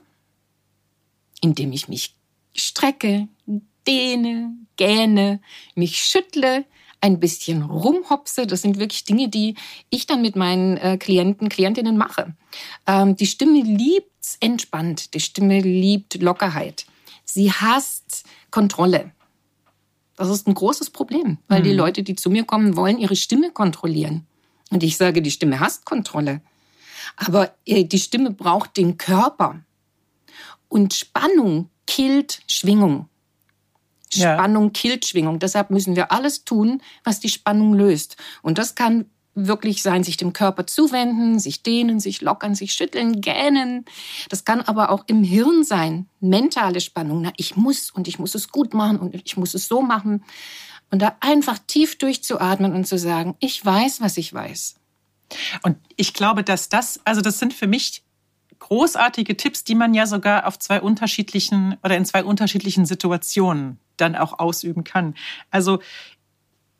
indem 1.41 1.73
ich 1.73 1.89
mich 1.89 2.17
strecke, 2.55 3.29
dehne, 3.87 4.55
gähne, 4.77 5.41
mich 5.75 6.03
schüttle, 6.03 6.65
ein 7.01 7.21
bisschen 7.21 7.63
rumhopse. 7.63 8.47
Das 8.47 8.63
sind 8.63 8.79
wirklich 8.79 9.05
Dinge, 9.05 9.29
die 9.29 9.57
ich 9.91 10.07
dann 10.07 10.23
mit 10.23 10.37
meinen 10.37 10.79
äh, 10.79 10.97
Klienten, 10.97 11.51
Klientinnen 11.51 11.99
mache. 11.99 12.35
Ähm, 12.87 13.15
die 13.15 13.27
Stimme 13.27 13.61
liebt 13.61 14.11
entspannt. 14.41 15.13
Die 15.13 15.21
Stimme 15.21 15.61
liebt 15.61 16.21
Lockerheit. 16.23 16.87
Sie 17.25 17.53
hasst 17.53 18.25
Kontrolle. 18.51 19.13
Das 20.17 20.29
ist 20.29 20.47
ein 20.47 20.55
großes 20.55 20.91
Problem, 20.91 21.39
weil 21.49 21.61
mhm. 21.61 21.65
die 21.65 21.73
Leute, 21.73 22.03
die 22.03 22.15
zu 22.15 22.31
mir 22.31 22.45
kommen, 22.45 22.77
wollen 22.77 22.99
ihre 22.99 23.17
Stimme 23.17 23.51
kontrollieren. 23.51 24.27
Und 24.71 24.83
ich 24.83 24.97
sage, 24.97 25.23
die 25.23 25.31
Stimme 25.31 25.61
hasst 25.61 25.85
Kontrolle. 25.85 26.41
Aber 27.17 27.55
äh, 27.67 27.85
die 27.85 27.99
Stimme 27.99 28.31
braucht 28.31 28.77
den 28.77 28.97
Körper. 28.97 29.61
Und 30.69 30.95
Spannung 30.95 31.71
killt 31.87 32.43
Schwingung. 32.49 33.09
Spannung 34.11 34.65
ja. 34.65 34.71
killt 34.71 35.05
Schwingung. 35.05 35.39
Deshalb 35.39 35.71
müssen 35.71 35.97
wir 35.97 36.13
alles 36.13 36.45
tun, 36.45 36.81
was 37.03 37.21
die 37.21 37.29
Spannung 37.29 37.75
löst. 37.75 38.17
Und 38.43 38.59
das 38.59 38.75
kann 38.75 39.07
wirklich 39.35 39.83
sein, 39.83 40.05
sich 40.05 40.17
dem 40.17 40.33
Körper 40.33 40.67
zuwenden, 40.67 41.39
sich 41.39 41.63
dehnen, 41.63 42.01
sich 42.01 42.21
lockern, 42.21 42.55
sich 42.55 42.73
schütteln, 42.73 43.21
gähnen. 43.21 43.85
Das 44.29 44.45
kann 44.45 44.61
aber 44.61 44.91
auch 44.91 45.05
im 45.07 45.25
Hirn 45.25 45.65
sein, 45.65 46.07
mentale 46.21 46.81
Spannung. 46.81 47.23
Na, 47.23 47.33
ich 47.37 47.57
muss 47.57 47.91
und 47.91 48.09
ich 48.09 48.19
muss 48.19 48.35
es 48.35 48.49
gut 48.49 48.75
machen 48.75 48.99
und 48.99 49.15
ich 49.15 49.37
muss 49.37 49.55
es 49.55 49.67
so 49.67 49.83
machen. 49.83 50.25
Und 50.91 51.03
da 51.03 51.17
einfach 51.21 51.59
tief 51.67 51.99
durchzuatmen 51.99 52.73
und 52.73 52.87
zu 52.87 52.99
sagen, 52.99 53.35
ich 53.41 53.65
weiß, 53.65 54.01
was 54.01 54.17
ich 54.17 54.33
weiß. 54.33 54.77
Und 55.63 55.77
ich 55.97 56.15
glaube, 56.15 56.45
dass 56.45 56.69
das, 56.69 57.01
also 57.05 57.21
das 57.21 57.39
sind 57.39 57.53
für 57.53 57.67
mich 57.67 58.05
großartige 58.61 59.37
Tipps, 59.37 59.65
die 59.65 59.75
man 59.75 59.95
ja 59.95 60.07
sogar 60.07 60.47
auf 60.47 60.59
zwei 60.59 60.81
unterschiedlichen 60.81 61.77
oder 61.83 61.97
in 61.97 62.05
zwei 62.05 62.25
unterschiedlichen 62.25 62.87
Situationen 62.87 63.79
dann 63.97 64.17
auch 64.17 64.39
ausüben 64.39 64.85
kann. 64.85 65.15
Also 65.51 65.81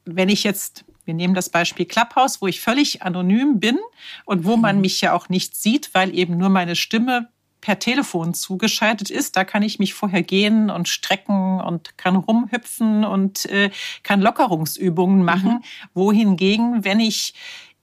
wenn 0.05 0.29
ich 0.29 0.45
jetzt 0.45 0.85
wir 1.05 1.15
nehmen 1.15 1.35
das 1.35 1.51
Beispiel 1.51 1.87
Clubhouse, 1.87 2.41
wo 2.41 2.47
ich 2.47 2.61
völlig 2.61 3.03
anonym 3.03 3.61
bin 3.61 3.79
und 4.25 4.45
wo 4.45 4.57
man 4.57 4.77
mhm. 4.77 4.83
mich 4.83 5.01
ja 5.01 5.13
auch 5.13 5.29
nicht 5.29 5.57
sieht, 5.57 5.91
weil 5.93 6.17
eben 6.17 6.37
nur 6.37 6.49
meine 6.49 6.77
Stimme 6.77 7.29
per 7.61 7.79
Telefon 7.79 8.35
zugeschaltet 8.35 9.11
ist. 9.11 9.37
Da 9.37 9.45
kann 9.45 9.63
ich 9.63 9.79
mich 9.79 9.95
vorher 9.95 10.23
gehen 10.23 10.69
und 10.69 10.87
strecken 10.87 11.61
und 11.61 11.97
kann 11.97 12.17
rumhüpfen 12.17 13.05
und 13.05 13.47
äh, 13.47 13.71
kann 14.03 14.21
Lockerungsübungen 14.21 15.25
machen. 15.25 15.53
Mhm. 15.53 15.63
Wohingegen, 15.95 16.85
wenn 16.85 17.01
ich 17.01 17.33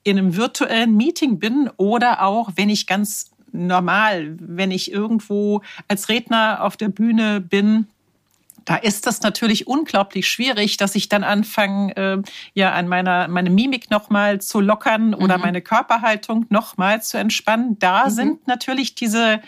in 0.04 0.18
einem 0.18 0.36
virtuellen 0.36 0.96
Meeting 0.96 1.40
bin 1.40 1.70
oder 1.78 2.24
auch 2.24 2.52
wenn 2.56 2.70
ich 2.70 2.86
ganz 2.86 3.32
normal, 3.52 4.36
wenn 4.40 4.72
ich 4.72 4.92
irgendwo 4.92 5.62
als 5.88 6.10
Redner 6.10 6.64
auf 6.64 6.78
der 6.78 6.90
Bühne 6.90 7.42
bin, 7.42 7.88
da 8.66 8.76
ist 8.76 9.08
das 9.08 9.22
natürlich 9.22 9.68
unglaublich 9.68 10.30
schwierig, 10.30 10.78
dass 10.78 10.96
ich 10.96 11.10
dann 11.10 11.24
anfange, 11.24 11.96
äh, 11.96 12.22
ja, 12.54 12.72
an 12.74 12.88
meiner 12.88 13.28
meine 13.28 13.50
Mimik 13.50 13.90
nochmal 13.90 14.42
zu 14.42 14.60
lockern 14.60 15.14
oder 15.14 15.38
mhm. 15.38 15.44
meine 15.44 15.62
Körperhaltung 15.62 16.46
nochmal 16.50 17.02
zu 17.02 17.18
entspannen. 17.18 17.80
Da 17.80 18.06
mhm. 18.06 18.10
sind 18.10 18.48
natürlich 18.48 18.96
diese, 18.96 19.42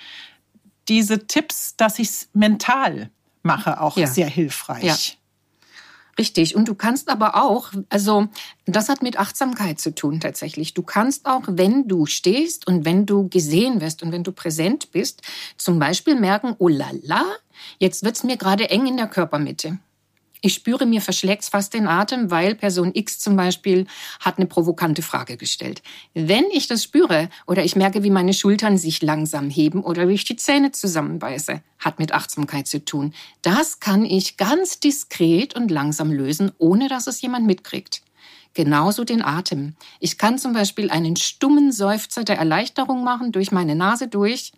diese 0.88 1.27
Tipps, 1.27 1.75
dass 1.75 2.00
ich 2.00 2.10
es 2.10 2.29
mental 2.34 3.10
mache, 3.43 3.79
auch 3.79 3.98
ja. 3.98 4.08
sehr 4.08 4.27
hilfreich. 4.27 4.84
Ja. 4.84 4.96
Richtig. 6.17 6.55
Und 6.55 6.67
du 6.67 6.75
kannst 6.75 7.10
aber 7.10 7.43
auch, 7.43 7.72
also 7.89 8.27
das 8.65 8.88
hat 8.89 9.01
mit 9.01 9.17
Achtsamkeit 9.17 9.79
zu 9.79 9.96
tun 9.96 10.20
tatsächlich. 10.20 10.74
Du 10.74 10.84
kannst 10.84 11.25
auch, 11.25 11.41
wenn 11.48 11.88
du 11.88 12.05
stehst 12.05 12.67
und 12.67 12.86
wenn 12.86 13.05
du 13.05 13.29
gesehen 13.29 13.82
wirst 13.82 14.03
und 14.03 14.12
wenn 14.12 14.24
du 14.24 14.32
präsent 14.32 14.91
bist, 14.91 15.22
zum 15.58 15.79
Beispiel 15.79 16.15
merken, 16.15 16.55
oh 16.60 16.67
la 16.67 16.91
la, 17.01 17.24
jetzt 17.79 18.03
wird's 18.03 18.24
mir 18.24 18.38
gerade 18.38 18.70
eng 18.70 18.86
in 18.86 18.98
der 18.98 19.08
Körpermitte. 19.08 19.79
Ich 20.45 20.55
spüre, 20.55 20.85
mir 20.85 21.00
verschlägt's 21.00 21.47
fast 21.47 21.73
den 21.73 21.88
Atem, 21.88 22.29
weil 22.29 22.53
Person 22.53 22.91
X 22.93 23.17
zum 23.17 23.38
Beispiel 23.38 23.88
hat 24.19 24.38
eine 24.38 24.45
provokante 24.45 25.01
Frage 25.01 25.38
gestellt. 25.38 25.81
Wenn 26.13 26.43
ich 26.51 26.67
das 26.67 26.83
spüre 26.83 27.29
oder 27.47 27.63
ich 27.63 27.77
merke, 27.77 28.03
wie 28.03 28.09
meine 28.09 28.33
Schultern 28.33 28.77
sich 28.77 29.01
langsam 29.01 29.50
heben 29.50 29.81
oder 29.81 30.09
wie 30.09 30.15
ich 30.15 30.25
die 30.25 30.35
Zähne 30.35 30.73
zusammenbeiße, 30.73 31.62
hat 31.79 31.97
mit 31.97 32.12
Achtsamkeit 32.12 32.67
zu 32.67 32.83
tun. 32.83 33.13
Das 33.41 33.79
kann 33.79 34.03
ich 34.03 34.35
ganz 34.35 34.81
diskret 34.81 35.55
und 35.55 35.71
langsam 35.71 36.12
lösen, 36.12 36.51
ohne 36.57 36.89
dass 36.89 37.07
es 37.07 37.21
jemand 37.21 37.45
mitkriegt. 37.45 38.01
Genauso 38.53 39.05
den 39.05 39.21
Atem. 39.21 39.77
Ich 40.01 40.17
kann 40.17 40.38
zum 40.38 40.51
Beispiel 40.51 40.91
einen 40.91 41.15
stummen 41.15 41.71
Seufzer 41.71 42.25
der 42.25 42.38
Erleichterung 42.38 43.05
machen 43.05 43.31
durch 43.31 43.53
meine 43.53 43.75
Nase 43.75 44.09
durch 44.09 44.51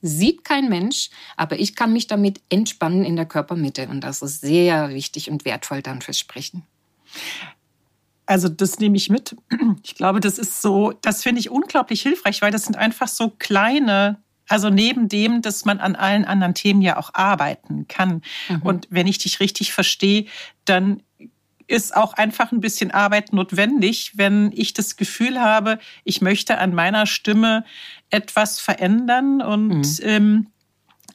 sieht 0.00 0.44
kein 0.44 0.68
Mensch, 0.68 1.10
aber 1.36 1.58
ich 1.58 1.74
kann 1.76 1.92
mich 1.92 2.06
damit 2.06 2.40
entspannen 2.48 3.04
in 3.04 3.16
der 3.16 3.26
Körpermitte. 3.26 3.88
Und 3.88 4.02
das 4.02 4.22
ist 4.22 4.40
sehr 4.40 4.90
wichtig 4.90 5.30
und 5.30 5.44
wertvoll 5.44 5.82
dann 5.82 6.02
fürs 6.02 6.18
Sprechen. 6.18 6.62
Also 8.26 8.48
das 8.48 8.78
nehme 8.78 8.96
ich 8.96 9.08
mit. 9.08 9.34
Ich 9.82 9.94
glaube, 9.94 10.20
das 10.20 10.38
ist 10.38 10.60
so, 10.60 10.92
das 11.00 11.22
finde 11.22 11.40
ich 11.40 11.50
unglaublich 11.50 12.02
hilfreich, 12.02 12.42
weil 12.42 12.50
das 12.50 12.64
sind 12.64 12.76
einfach 12.76 13.08
so 13.08 13.30
kleine, 13.30 14.18
also 14.48 14.68
neben 14.68 15.08
dem, 15.08 15.40
dass 15.40 15.64
man 15.64 15.80
an 15.80 15.96
allen 15.96 16.26
anderen 16.26 16.54
Themen 16.54 16.82
ja 16.82 16.98
auch 16.98 17.14
arbeiten 17.14 17.88
kann. 17.88 18.22
Mhm. 18.48 18.62
Und 18.62 18.86
wenn 18.90 19.06
ich 19.06 19.18
dich 19.18 19.40
richtig 19.40 19.72
verstehe, 19.72 20.26
dann 20.66 21.02
ist 21.68 21.94
auch 21.94 22.14
einfach 22.14 22.50
ein 22.50 22.60
bisschen 22.60 22.90
Arbeit 22.90 23.32
notwendig, 23.32 24.12
wenn 24.16 24.50
ich 24.54 24.72
das 24.72 24.96
Gefühl 24.96 25.40
habe, 25.40 25.78
ich 26.02 26.20
möchte 26.20 26.58
an 26.58 26.74
meiner 26.74 27.06
Stimme 27.06 27.64
etwas 28.10 28.58
verändern. 28.58 29.40
Und 29.42 29.68
mhm. 29.68 29.96
ähm, 30.02 30.46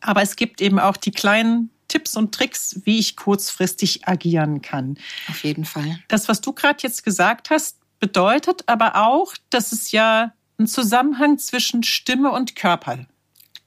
aber 0.01 0.21
es 0.21 0.35
gibt 0.35 0.61
eben 0.61 0.79
auch 0.79 0.97
die 0.97 1.11
kleinen 1.11 1.69
Tipps 1.87 2.15
und 2.15 2.33
Tricks, 2.33 2.81
wie 2.85 2.99
ich 2.99 3.15
kurzfristig 3.15 4.07
agieren 4.07 4.61
kann. 4.61 4.97
Auf 5.29 5.43
jeden 5.43 5.65
Fall. 5.65 5.99
Das, 6.07 6.29
was 6.29 6.41
du 6.41 6.53
gerade 6.53 6.79
jetzt 6.81 7.03
gesagt 7.03 7.49
hast, 7.49 7.77
bedeutet 7.99 8.63
aber 8.67 8.95
auch, 9.07 9.33
dass 9.49 9.71
es 9.71 9.91
ja 9.91 10.33
einen 10.57 10.67
Zusammenhang 10.67 11.37
zwischen 11.39 11.83
Stimme 11.83 12.31
und 12.31 12.55
Körper 12.55 13.05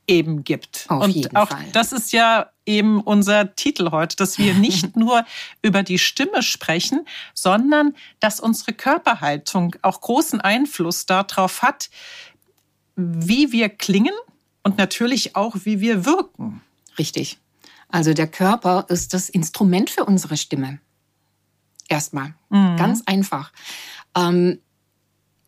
eben 0.07 0.45
gibt. 0.45 0.87
Auf 0.89 1.05
und 1.05 1.37
auch 1.37 1.49
Fall. 1.49 1.67
das 1.73 1.93
ist 1.93 2.13
ja 2.13 2.51
eben 2.65 3.01
unser 3.01 3.55
Titel 3.55 3.91
heute, 3.91 4.17
dass 4.17 4.39
wir 4.39 4.55
nicht 4.55 4.97
nur 4.97 5.25
über 5.63 5.83
die 5.83 5.99
Stimme 5.99 6.43
sprechen, 6.43 7.07
sondern 7.35 7.95
dass 8.21 8.41
unsere 8.41 8.73
Körperhaltung 8.73 9.77
auch 9.83 10.01
großen 10.01 10.41
Einfluss 10.41 11.07
darauf 11.07 11.63
hat, 11.63 11.91
wie 12.97 13.53
wir 13.53 13.69
klingen 13.69 14.15
und 14.63 14.79
natürlich 14.79 15.37
auch, 15.37 15.55
wie 15.65 15.81
wir 15.81 16.05
wirken. 16.05 16.63
Richtig. 16.99 17.39
Also 17.89 18.15
der 18.15 18.27
Körper 18.27 18.87
ist 18.89 19.15
das 19.15 19.29
Instrument 19.29 19.91
für 19.91 20.05
unsere 20.05 20.37
Stimme. 20.37 20.81
Erstmal. 21.89 22.35
Mhm. 22.49 22.77
Ganz 22.77 23.03
einfach. 23.07 23.53
Ähm, 24.17 24.59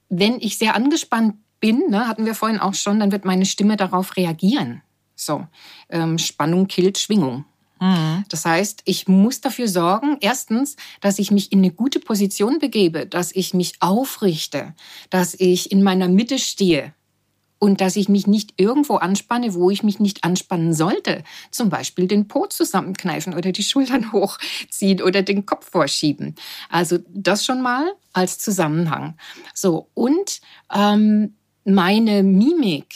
wenn 0.09 0.41
ich 0.41 0.59
sehr 0.59 0.75
angespannt 0.75 1.35
bin, 1.61 1.91
ne, 1.91 2.07
hatten 2.07 2.27
wir 2.27 2.35
vorhin 2.35 2.61
auch 2.61 2.75
schon, 2.75 3.01
dann 3.01 3.13
wird 3.13 3.25
meine 3.25 3.47
Stimme 3.47 3.77
darauf 3.77 4.17
reagieren. 4.17 4.83
So, 5.15 5.47
ähm, 5.89 6.19
Spannung 6.19 6.69
killt 6.69 6.99
Schwingung. 6.99 7.45
Mhm. 7.81 8.25
Das 8.29 8.45
heißt, 8.45 8.83
ich 8.85 9.09
muss 9.09 9.41
dafür 9.41 9.69
sorgen, 9.69 10.17
erstens, 10.21 10.77
dass 11.01 11.19
ich 11.19 11.31
mich 11.31 11.53
in 11.53 11.59
eine 11.61 11.71
gute 11.71 12.01
Position 12.01 12.59
begebe, 12.59 13.07
dass 13.07 13.35
ich 13.35 13.55
mich 13.55 13.75
aufrichte, 13.81 14.75
dass 15.11 15.35
ich 15.35 15.71
in 15.73 15.83
meiner 15.83 16.09
Mitte 16.09 16.39
stehe 16.39 16.93
und 17.59 17.81
dass 17.81 17.97
ich 17.97 18.09
mich 18.09 18.27
nicht 18.27 18.55
irgendwo 18.57 18.97
anspanne, 18.97 19.55
wo 19.55 19.71
ich 19.71 19.83
mich 19.83 19.99
nicht 19.99 20.25
anspannen 20.25 20.75
sollte. 20.75 21.25
Zum 21.51 21.69
Beispiel 21.69 22.07
den 22.07 22.29
Po 22.29 22.47
zusammenkneifen 22.47 23.35
oder 23.35 23.53
die 23.53 23.65
Schultern 23.65 24.13
hochziehen 24.13 25.03
oder 25.03 25.23
den 25.23 25.47
Kopf 25.47 25.71
vorschieben. 25.71 26.35
Also 26.69 26.99
das 27.09 27.45
schon 27.45 27.63
mal 27.63 27.93
als 28.13 28.39
Zusammenhang. 28.39 29.17
So, 29.55 29.89
und 29.95 30.41
ähm, 30.73 31.35
meine 31.69 32.23
Mimik, 32.23 32.95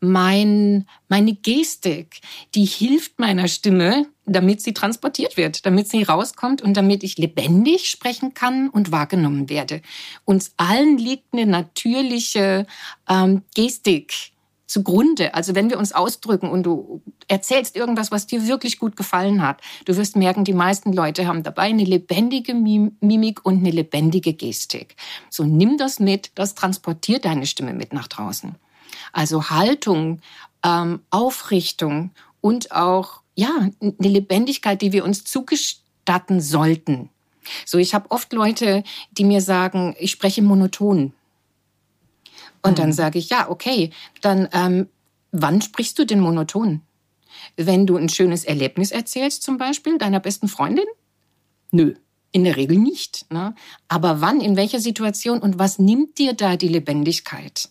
mein, 0.00 0.86
meine 1.08 1.34
Gestik, 1.34 2.20
die 2.54 2.64
hilft 2.64 3.18
meiner 3.18 3.48
Stimme, 3.48 4.06
damit 4.26 4.62
sie 4.62 4.72
transportiert 4.72 5.36
wird, 5.36 5.66
damit 5.66 5.88
sie 5.88 6.02
rauskommt 6.02 6.62
und 6.62 6.76
damit 6.76 7.02
ich 7.02 7.18
lebendig 7.18 7.90
sprechen 7.90 8.32
kann 8.34 8.68
und 8.68 8.92
wahrgenommen 8.92 9.48
werde. 9.48 9.82
Uns 10.24 10.54
allen 10.56 10.98
liegt 10.98 11.32
eine 11.32 11.46
natürliche 11.46 12.66
ähm, 13.08 13.42
Gestik 13.54 14.32
zugrunde. 14.70 15.34
Also 15.34 15.54
wenn 15.54 15.68
wir 15.68 15.78
uns 15.78 15.92
ausdrücken 15.92 16.48
und 16.48 16.62
du 16.62 17.02
erzählst 17.28 17.76
irgendwas, 17.76 18.10
was 18.10 18.26
dir 18.26 18.46
wirklich 18.46 18.78
gut 18.78 18.96
gefallen 18.96 19.42
hat, 19.42 19.60
du 19.84 19.96
wirst 19.96 20.16
merken, 20.16 20.44
die 20.44 20.52
meisten 20.52 20.92
Leute 20.92 21.26
haben 21.26 21.42
dabei 21.42 21.64
eine 21.64 21.84
lebendige 21.84 22.54
Mimik 22.54 23.44
und 23.44 23.58
eine 23.58 23.70
lebendige 23.70 24.32
Gestik. 24.32 24.96
So 25.28 25.44
nimm 25.44 25.76
das 25.76 25.98
mit, 25.98 26.30
das 26.36 26.54
transportiert 26.54 27.24
deine 27.24 27.46
Stimme 27.46 27.74
mit 27.74 27.92
nach 27.92 28.06
draußen. 28.06 28.54
Also 29.12 29.50
Haltung, 29.50 30.20
ähm, 30.64 31.00
Aufrichtung 31.10 32.10
und 32.40 32.70
auch 32.70 33.20
ja 33.34 33.70
eine 33.80 34.08
Lebendigkeit, 34.08 34.80
die 34.82 34.92
wir 34.92 35.04
uns 35.04 35.24
zugestatten 35.24 36.40
sollten. 36.40 37.08
So, 37.66 37.78
ich 37.78 37.94
habe 37.94 38.10
oft 38.10 38.32
Leute, 38.32 38.84
die 39.10 39.24
mir 39.24 39.40
sagen, 39.40 39.96
ich 39.98 40.12
spreche 40.12 40.42
monoton. 40.42 41.12
Und 42.62 42.72
mhm. 42.72 42.82
dann 42.82 42.92
sage 42.92 43.18
ich, 43.18 43.30
ja, 43.30 43.48
okay, 43.48 43.90
dann 44.20 44.48
ähm, 44.52 44.88
wann 45.32 45.62
sprichst 45.62 45.98
du 45.98 46.04
denn 46.04 46.20
monoton? 46.20 46.82
Wenn 47.56 47.86
du 47.86 47.96
ein 47.96 48.08
schönes 48.08 48.44
Erlebnis 48.44 48.90
erzählst, 48.90 49.42
zum 49.42 49.58
Beispiel 49.58 49.98
deiner 49.98 50.20
besten 50.20 50.48
Freundin? 50.48 50.86
Nö, 51.70 51.94
in 52.32 52.44
der 52.44 52.56
Regel 52.56 52.78
nicht. 52.78 53.30
Ne? 53.30 53.54
Aber 53.88 54.20
wann, 54.20 54.40
in 54.40 54.56
welcher 54.56 54.80
Situation 54.80 55.38
und 55.38 55.58
was 55.58 55.78
nimmt 55.78 56.18
dir 56.18 56.32
da 56.32 56.56
die 56.56 56.68
Lebendigkeit? 56.68 57.68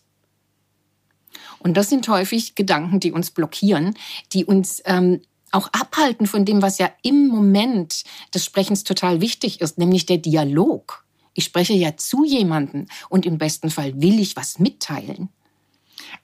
Und 1.60 1.76
das 1.76 1.90
sind 1.90 2.08
häufig 2.08 2.56
Gedanken, 2.56 3.00
die 3.00 3.12
uns 3.12 3.32
blockieren, 3.32 3.96
die 4.32 4.46
uns 4.46 4.82
ähm, 4.86 5.22
auch 5.52 5.68
abhalten 5.74 6.26
von 6.26 6.46
dem, 6.46 6.62
was 6.62 6.78
ja 6.78 6.90
im 7.02 7.28
Moment 7.28 8.04
des 8.34 8.46
Sprechens 8.46 8.84
total 8.84 9.20
wichtig 9.20 9.62
ist, 9.62 9.78
nämlich 9.78 10.06
der 10.06 10.18
Dialog. 10.18 11.06
Ich 11.34 11.46
spreche 11.46 11.74
ja 11.74 11.96
zu 11.98 12.24
jemanden 12.24 12.88
und 13.10 13.26
im 13.26 13.38
besten 13.38 13.70
Fall 13.70 14.02
will 14.02 14.20
ich 14.20 14.36
was 14.36 14.60
mitteilen. 14.60 15.30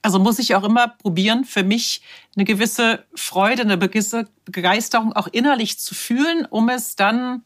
Also 0.02 0.18
muss 0.18 0.38
ich 0.38 0.54
auch 0.54 0.64
immer 0.64 0.88
probieren, 0.88 1.44
für 1.44 1.62
mich 1.62 2.02
eine 2.34 2.44
gewisse 2.44 3.04
Freude, 3.14 3.62
eine 3.62 3.78
gewisse 3.78 4.28
Begeisterung 4.44 5.12
auch 5.12 5.28
innerlich 5.28 5.78
zu 5.78 5.94
fühlen, 5.94 6.46
um 6.46 6.68
es 6.68 6.96
dann 6.96 7.42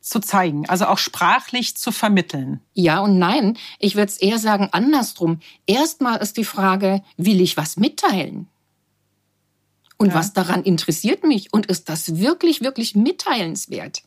zu 0.00 0.20
zeigen, 0.20 0.68
also 0.68 0.86
auch 0.86 0.98
sprachlich 0.98 1.76
zu 1.76 1.92
vermitteln? 1.92 2.60
Ja 2.74 3.00
und 3.00 3.18
nein. 3.18 3.56
Ich 3.78 3.94
würde 3.94 4.08
es 4.08 4.18
eher 4.18 4.38
sagen 4.38 4.68
andersrum. 4.72 5.40
Erstmal 5.66 6.18
ist 6.18 6.36
die 6.36 6.44
Frage, 6.44 7.02
will 7.16 7.40
ich 7.40 7.56
was 7.56 7.76
mitteilen? 7.76 8.48
Und 9.96 10.08
ja. 10.08 10.14
was 10.14 10.32
daran 10.32 10.64
interessiert 10.64 11.22
mich? 11.22 11.52
Und 11.52 11.66
ist 11.66 11.88
das 11.88 12.18
wirklich, 12.18 12.60
wirklich 12.60 12.96
mitteilenswert? 12.96 14.02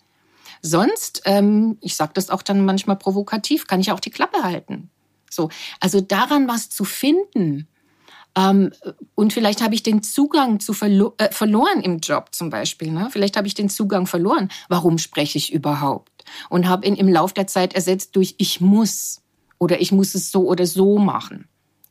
Sonst, 0.61 1.21
ähm, 1.25 1.77
ich 1.81 1.95
sage 1.95 2.11
das 2.13 2.29
auch 2.29 2.41
dann 2.41 2.65
manchmal 2.65 2.97
provokativ, 2.97 3.67
kann 3.67 3.79
ich 3.79 3.91
auch 3.91 3.99
die 3.99 4.11
Klappe 4.11 4.43
halten. 4.43 4.89
So, 5.29 5.49
also 5.79 6.01
daran 6.01 6.47
was 6.47 6.69
zu 6.69 6.85
finden. 6.85 7.67
Ähm, 8.37 8.71
und 9.15 9.33
vielleicht 9.33 9.61
habe 9.61 9.75
ich 9.75 9.83
den 9.83 10.03
Zugang 10.03 10.59
zu 10.59 10.73
verlo 10.73 11.13
äh, 11.17 11.31
verloren 11.31 11.81
im 11.81 11.99
Job 11.99 12.29
zum 12.31 12.49
Beispiel. 12.49 12.91
Ne? 12.91 13.09
Vielleicht 13.09 13.37
habe 13.37 13.47
ich 13.47 13.53
den 13.53 13.69
Zugang 13.69 14.07
verloren. 14.07 14.49
Warum 14.67 14.97
spreche 14.97 15.37
ich 15.37 15.53
überhaupt? 15.53 16.25
Und 16.49 16.67
habe 16.67 16.85
ihn 16.85 16.95
im 16.95 17.07
Lauf 17.07 17.33
der 17.33 17.47
Zeit 17.47 17.73
ersetzt 17.73 18.15
durch 18.15 18.35
ich 18.37 18.59
muss 18.61 19.21
oder 19.57 19.79
ich 19.79 19.91
muss 19.91 20.15
es 20.15 20.31
so 20.31 20.47
oder 20.47 20.65
so 20.65 20.97
machen. 20.97 21.47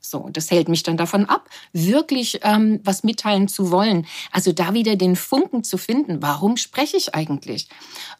So, 0.09 0.29
das 0.31 0.51
hält 0.51 0.69
mich 0.69 0.83
dann 0.83 0.97
davon 0.97 1.25
ab, 1.25 1.49
wirklich 1.73 2.39
ähm, 2.43 2.79
was 2.83 3.03
mitteilen 3.03 3.47
zu 3.47 3.71
wollen. 3.71 4.05
Also 4.31 4.51
da 4.51 4.73
wieder 4.73 4.95
den 4.95 5.15
Funken 5.15 5.63
zu 5.63 5.77
finden. 5.77 6.21
Warum 6.21 6.57
spreche 6.57 6.97
ich 6.97 7.15
eigentlich? 7.15 7.67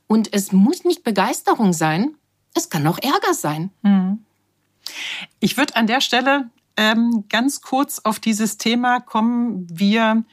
Und 0.08 0.34
es 0.34 0.52
muss 0.52 0.84
nicht 0.84 1.04
Begeisterung 1.04 1.74
sein, 1.74 2.16
es 2.54 2.70
kann 2.70 2.88
auch 2.88 2.98
Ärger 3.00 3.34
sein. 3.34 3.72
Hm. 3.84 4.20
Ich 5.40 5.58
würde 5.58 5.76
an 5.76 5.88
der 5.88 6.02
Stelle 6.02 6.50
ähm, 6.78 7.26
ganz 7.30 7.62
kurz 7.62 8.00
auf 8.04 8.20
dieses 8.20 8.58
Thema 8.58 9.00
kommen. 9.00 9.68
Wir 9.70 10.24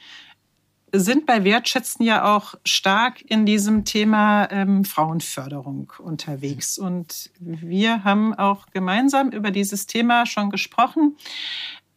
sind 0.95 1.25
bei 1.25 1.43
Wertschätzen 1.43 2.05
ja 2.05 2.35
auch 2.35 2.53
stark 2.63 3.21
in 3.23 3.47
diesem 3.47 3.83
Thema 3.83 4.47
ähm, 4.51 4.85
Frauenförderung 4.85 5.91
unterwegs. 5.97 6.77
Und 6.77 7.31
wir 7.39 8.03
haben 8.03 8.35
auch 8.35 8.67
gemeinsam 8.67 9.29
über 9.29 9.49
dieses 9.49 9.87
Thema 9.87 10.27
schon 10.27 10.51
gesprochen. 10.51 11.17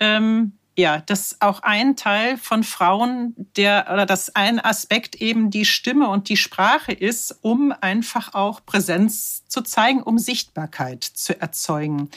Ähm, 0.01 0.53
ja, 0.79 0.99
dass 0.99 1.41
auch 1.41 1.61
ein 1.61 1.97
Teil 1.97 2.37
von 2.39 2.63
Frauen, 2.63 3.35
der 3.57 3.89
oder 3.93 4.05
dass 4.05 4.35
ein 4.35 4.61
Aspekt 4.61 5.15
eben 5.17 5.51
die 5.51 5.65
Stimme 5.65 6.09
und 6.09 6.29
die 6.29 6.37
Sprache 6.37 6.93
ist, 6.93 7.39
um 7.43 7.73
einfach 7.81 8.35
auch 8.35 8.65
Präsenz 8.65 9.47
zu 9.47 9.63
zeigen, 9.63 10.03
um 10.03 10.19
Sichtbarkeit 10.19 11.03
zu 11.05 11.39
erzeugen. 11.41 12.11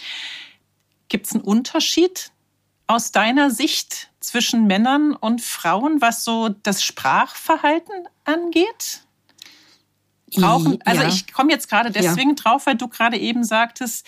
Gibt 1.08 1.28
es 1.28 1.34
einen 1.34 1.44
Unterschied 1.44 2.32
aus 2.90 3.12
deiner 3.12 3.52
Sicht 3.52 4.10
zwischen 4.20 4.66
Männern 4.66 5.14
und 5.14 5.42
Frauen, 5.42 6.02
was 6.02 6.24
so 6.24 6.50
das 6.50 6.84
Sprachverhalten 6.84 8.08
angeht? 8.26 9.04
Brauchen, 10.36 10.82
also 10.86 11.04
ja. 11.04 11.08
ich 11.08 11.32
komme 11.32 11.52
jetzt 11.52 11.70
gerade 11.70 11.92
deswegen 11.92 12.32
ja. 12.32 12.36
drauf, 12.36 12.66
weil 12.66 12.76
du 12.76 12.88
gerade 12.88 13.18
eben 13.18 13.44
sagtest, 13.44 14.08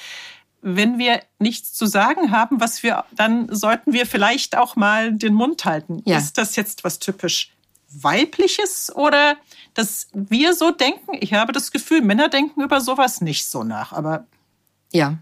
wenn 0.64 0.98
wir 0.98 1.22
nichts 1.38 1.74
zu 1.74 1.86
sagen 1.86 2.32
haben, 2.32 2.60
was 2.60 2.82
wir, 2.82 3.06
dann 3.12 3.54
sollten 3.54 3.94
wir 3.94 4.08
vielleicht 4.08 4.58
auch 4.58 4.76
mal 4.76 5.14
den 5.14 5.36
Mund 5.36 5.64
halten. 5.64 6.02
Ja. 6.06 6.18
Ist 6.18 6.40
das 6.40 6.56
jetzt 6.56 6.84
was 6.84 6.98
typisch 6.98 7.52
weibliches 7.90 8.92
oder 8.96 9.36
dass 9.76 10.08
wir 10.14 10.56
so 10.56 10.72
denken? 10.72 11.18
Ich 11.20 11.36
habe 11.36 11.52
das 11.54 11.72
Gefühl, 11.72 12.02
Männer 12.02 12.30
denken 12.30 12.62
über 12.62 12.82
sowas 12.82 13.22
nicht 13.22 13.46
so 13.46 13.64
nach, 13.64 13.92
aber 13.92 14.26
ja 14.92 15.20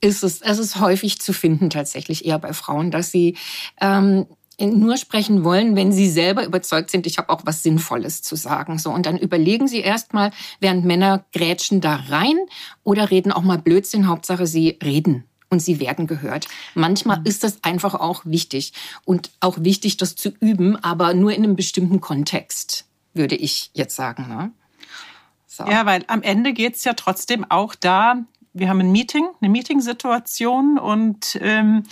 ist 0.00 0.22
es, 0.22 0.40
es 0.42 0.58
ist 0.58 0.80
häufig 0.80 1.20
zu 1.20 1.32
finden 1.32 1.70
tatsächlich 1.70 2.24
eher 2.24 2.38
bei 2.38 2.52
Frauen, 2.52 2.90
dass 2.90 3.10
sie 3.10 3.36
ähm, 3.80 4.26
nur 4.60 4.96
sprechen 4.96 5.44
wollen, 5.44 5.76
wenn 5.76 5.92
sie 5.92 6.08
selber 6.08 6.44
überzeugt 6.44 6.90
sind, 6.90 7.06
ich 7.06 7.18
habe 7.18 7.30
auch 7.30 7.42
was 7.44 7.62
Sinnvolles 7.62 8.22
zu 8.22 8.36
sagen. 8.36 8.78
So 8.78 8.90
und 8.90 9.06
dann 9.06 9.18
überlegen 9.18 9.66
sie 9.66 9.80
erstmal, 9.80 10.30
während 10.60 10.84
Männer 10.84 11.24
grätschen 11.32 11.80
da 11.80 11.96
rein 12.08 12.36
oder 12.82 13.10
reden 13.10 13.32
auch 13.32 13.42
mal 13.42 13.58
Blödsinn. 13.58 14.06
Hauptsache, 14.06 14.46
sie 14.46 14.78
reden 14.82 15.24
und 15.50 15.60
sie 15.60 15.80
werden 15.80 16.06
gehört. 16.06 16.46
Manchmal 16.74 17.20
mhm. 17.20 17.26
ist 17.26 17.44
das 17.44 17.62
einfach 17.62 17.94
auch 17.94 18.22
wichtig 18.24 18.72
und 19.04 19.30
auch 19.40 19.58
wichtig, 19.60 19.96
das 19.96 20.16
zu 20.16 20.30
üben, 20.40 20.76
aber 20.76 21.14
nur 21.14 21.32
in 21.32 21.44
einem 21.44 21.56
bestimmten 21.56 22.00
Kontext, 22.00 22.86
würde 23.12 23.36
ich 23.36 23.70
jetzt 23.72 23.96
sagen. 23.96 24.28
Ne? 24.28 24.52
So. 25.46 25.64
Ja, 25.64 25.86
weil 25.86 26.04
am 26.08 26.22
Ende 26.22 26.52
geht's 26.52 26.84
ja 26.84 26.94
trotzdem 26.94 27.48
auch 27.48 27.74
da 27.74 28.24
wir 28.54 28.68
haben 28.68 28.80
ein 28.80 28.92
Meeting, 28.92 29.26
eine 29.40 29.50
Meetingsituation 29.50 30.78
und 30.78 31.38
ähm, 31.42 31.82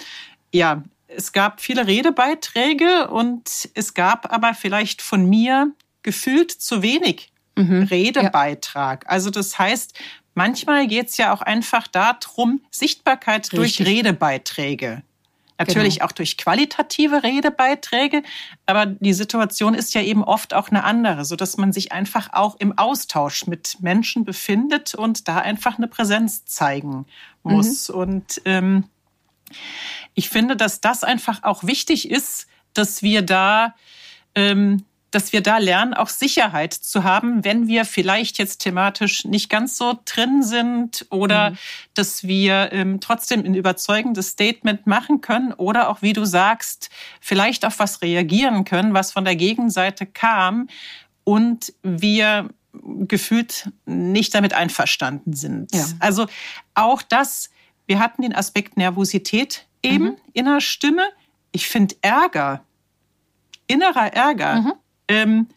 ja, 0.53 0.83
es 1.09 1.33
gab 1.33 1.61
viele 1.61 1.87
Redebeiträge 1.87 3.09
und 3.09 3.69
es 3.75 3.95
gab 3.95 4.33
aber 4.33 4.55
vielleicht 4.55 5.03
von 5.03 5.29
mir 5.29 5.73
gefühlt 6.03 6.51
zu 6.51 6.83
wenig 6.83 7.33
mhm, 7.57 7.83
Redebeitrag. 7.83 9.05
Ja. 9.05 9.11
Also 9.11 9.31
das 9.31 9.59
heißt, 9.59 9.99
manchmal 10.35 10.87
geht 10.87 11.09
es 11.09 11.17
ja 11.17 11.35
auch 11.35 11.43
einfach 11.43 11.87
darum, 11.89 12.63
Sichtbarkeit 12.71 13.53
Richtig. 13.53 13.77
durch 13.77 13.87
Redebeiträge 13.87 15.03
Natürlich 15.67 15.97
genau. 15.97 16.07
auch 16.07 16.13
durch 16.13 16.37
qualitative 16.37 17.23
Redebeiträge, 17.23 18.23
aber 18.67 18.87
die 18.87 19.13
Situation 19.13 19.75
ist 19.75 19.95
ja 19.95 20.03
eben 20.03 20.25
oft 20.25 20.55
auch 20.55 20.69
eine 20.69 20.85
andere, 20.85 21.25
so 21.25 21.37
dass 21.37 21.57
man 21.57 21.73
sich 21.73 21.93
einfach 21.93 22.33
auch 22.33 22.57
im 22.59 22.77
Austausch 22.79 23.47
mit 23.47 23.79
Menschen 23.81 24.25
befindet 24.25 24.95
und 24.95 25.29
da 25.29 25.39
einfach 25.39 25.79
eine 25.79 25.89
Präsenz 25.89 26.45
zeigen 26.45 27.07
muss. 27.43 27.89
Mhm. 27.89 27.95
Und 27.95 28.43
ähm, 28.45 28.85
ich 30.15 30.29
finde, 30.29 30.57
dass 30.57 30.81
das 30.81 31.05
einfach 31.05 31.43
auch 31.43 31.65
wichtig 31.65 32.11
ist, 32.11 32.47
dass 32.75 33.03
wir 33.03 33.23
da 33.23 33.75
ähm, 34.35 34.85
dass 35.13 35.33
wir 35.33 35.43
da 35.43 35.59
lernen, 35.59 35.93
auch 35.93 36.09
Sicherheit 36.09 36.73
zu 36.73 37.05
haben, 37.05 37.45
wenn 37.45 37.69
wir 37.69 37.85
vielleicht 37.85 38.39
jetzt 38.39 38.59
thematisch 38.63 39.27
nicht 39.27 39.51
ganz 39.51 39.77
so 39.77 39.99
drin 40.07 40.43
sind 40.43 41.07
oder 41.11 41.51
mhm. 41.51 41.59
dass 41.95 42.25
wir 42.25 42.73
ähm, 42.73 42.99
trotzdem 42.99 43.45
ein 43.45 43.55
überzeugendes 43.55 44.29
Statement 44.29 44.87
machen 44.87 45.21
können 45.21 45.53
oder 45.53 45.91
auch, 45.91 46.01
wie 46.01 46.15
du 46.15 46.25
sagst, 46.25 46.89
vielleicht 47.21 47.67
auf 47.67 47.79
was 47.79 48.01
reagieren 48.01 48.65
können, 48.65 48.95
was 48.95 49.13
von 49.13 49.25
der 49.25 49.37
Gegenseite 49.37 50.07
kam 50.07 50.69
und 51.25 51.75
wir 51.83 52.49
gefühlt 52.73 53.71
nicht 53.85 54.35
damit 54.35 54.55
einverstanden 54.55 55.35
sind. 55.35 55.75
Ja. 55.75 55.85
Also 56.01 56.27
auch 56.73 57.03
das, 57.03 57.51
wir 57.87 57.99
hatten 57.99 58.23
den 58.23 58.35
Aspekt 58.35 58.79
Nervosität 58.79 59.67
eben 59.83 60.05
mhm. 60.05 60.17
in 60.33 60.47
der 60.47 60.63
Stimme. 60.63 61.03
Ich 61.53 61.69
finde 61.69 61.97
Ärger, 62.01 62.65
innerer 63.67 64.15
Ärger, 64.15 64.55
mhm 64.63 64.73
ähm, 65.09 65.49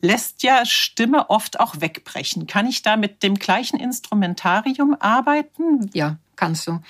lässt 0.00 0.42
ja 0.42 0.64
Stimme 0.64 1.30
oft 1.30 1.60
auch 1.60 1.80
wegbrechen. 1.80 2.46
Kann 2.46 2.66
ich 2.66 2.82
da 2.82 2.96
mit 2.96 3.22
dem 3.22 3.34
gleichen 3.34 3.78
Instrumentarium 3.78 4.96
arbeiten? 4.98 5.90
Ja, 5.94 6.18
kannst 6.36 6.66
du. 6.66 6.80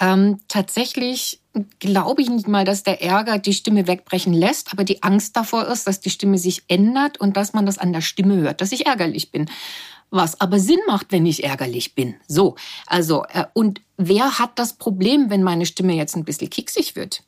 Ähm, 0.00 0.40
tatsächlich 0.48 1.40
glaube 1.78 2.22
ich 2.22 2.28
nicht 2.28 2.48
mal, 2.48 2.64
dass 2.64 2.82
der 2.82 3.02
Ärger 3.02 3.38
die 3.38 3.52
Stimme 3.54 3.86
wegbrechen 3.86 4.32
lässt, 4.32 4.72
aber 4.72 4.84
die 4.84 5.02
Angst 5.02 5.36
davor 5.36 5.66
ist, 5.66 5.86
dass 5.86 6.00
die 6.00 6.10
Stimme 6.10 6.38
sich 6.38 6.62
ändert 6.68 7.18
und 7.18 7.36
dass 7.36 7.52
man 7.52 7.66
das 7.66 7.78
an 7.78 7.92
der 7.92 8.00
Stimme 8.00 8.36
hört, 8.36 8.60
dass 8.60 8.72
ich 8.72 8.86
ärgerlich 8.86 9.32
bin. 9.32 9.50
Was 10.10 10.40
aber 10.40 10.58
Sinn 10.58 10.80
macht, 10.86 11.12
wenn 11.12 11.26
ich 11.26 11.44
ärgerlich 11.44 11.94
bin. 11.94 12.14
So, 12.26 12.56
also, 12.86 13.24
äh, 13.24 13.44
und 13.52 13.82
wer 13.96 14.38
hat 14.38 14.58
das 14.58 14.74
Problem, 14.74 15.28
wenn 15.28 15.42
meine 15.42 15.66
Stimme 15.66 15.94
jetzt 15.94 16.16
ein 16.16 16.24
bisschen 16.24 16.48
kicksig 16.48 16.96
wird? 16.96 17.22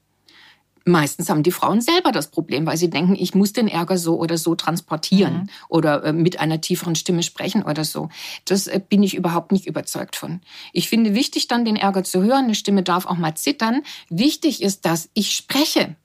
Meistens 0.86 1.28
haben 1.28 1.42
die 1.42 1.50
Frauen 1.50 1.80
selber 1.80 2.10
das 2.10 2.28
Problem, 2.30 2.64
weil 2.64 2.76
sie 2.76 2.88
denken, 2.88 3.14
ich 3.14 3.34
muss 3.34 3.52
den 3.52 3.68
Ärger 3.68 3.98
so 3.98 4.18
oder 4.18 4.38
so 4.38 4.54
transportieren 4.54 5.34
mhm. 5.34 5.48
oder 5.68 6.04
äh, 6.04 6.12
mit 6.12 6.40
einer 6.40 6.60
tieferen 6.60 6.94
Stimme 6.94 7.22
sprechen 7.22 7.62
oder 7.62 7.84
so. 7.84 8.08
Das 8.46 8.66
äh, 8.66 8.80
bin 8.86 9.02
ich 9.02 9.14
überhaupt 9.14 9.52
nicht 9.52 9.66
überzeugt 9.66 10.16
von. 10.16 10.40
Ich 10.72 10.88
finde 10.88 11.14
wichtig, 11.14 11.48
dann 11.48 11.64
den 11.64 11.76
Ärger 11.76 12.02
zu 12.02 12.22
hören. 12.22 12.44
Eine 12.44 12.54
Stimme 12.54 12.82
darf 12.82 13.06
auch 13.06 13.18
mal 13.18 13.34
zittern. 13.34 13.82
Wichtig 14.08 14.62
ist, 14.62 14.86
dass 14.86 15.10
ich 15.12 15.32
spreche. 15.32 15.96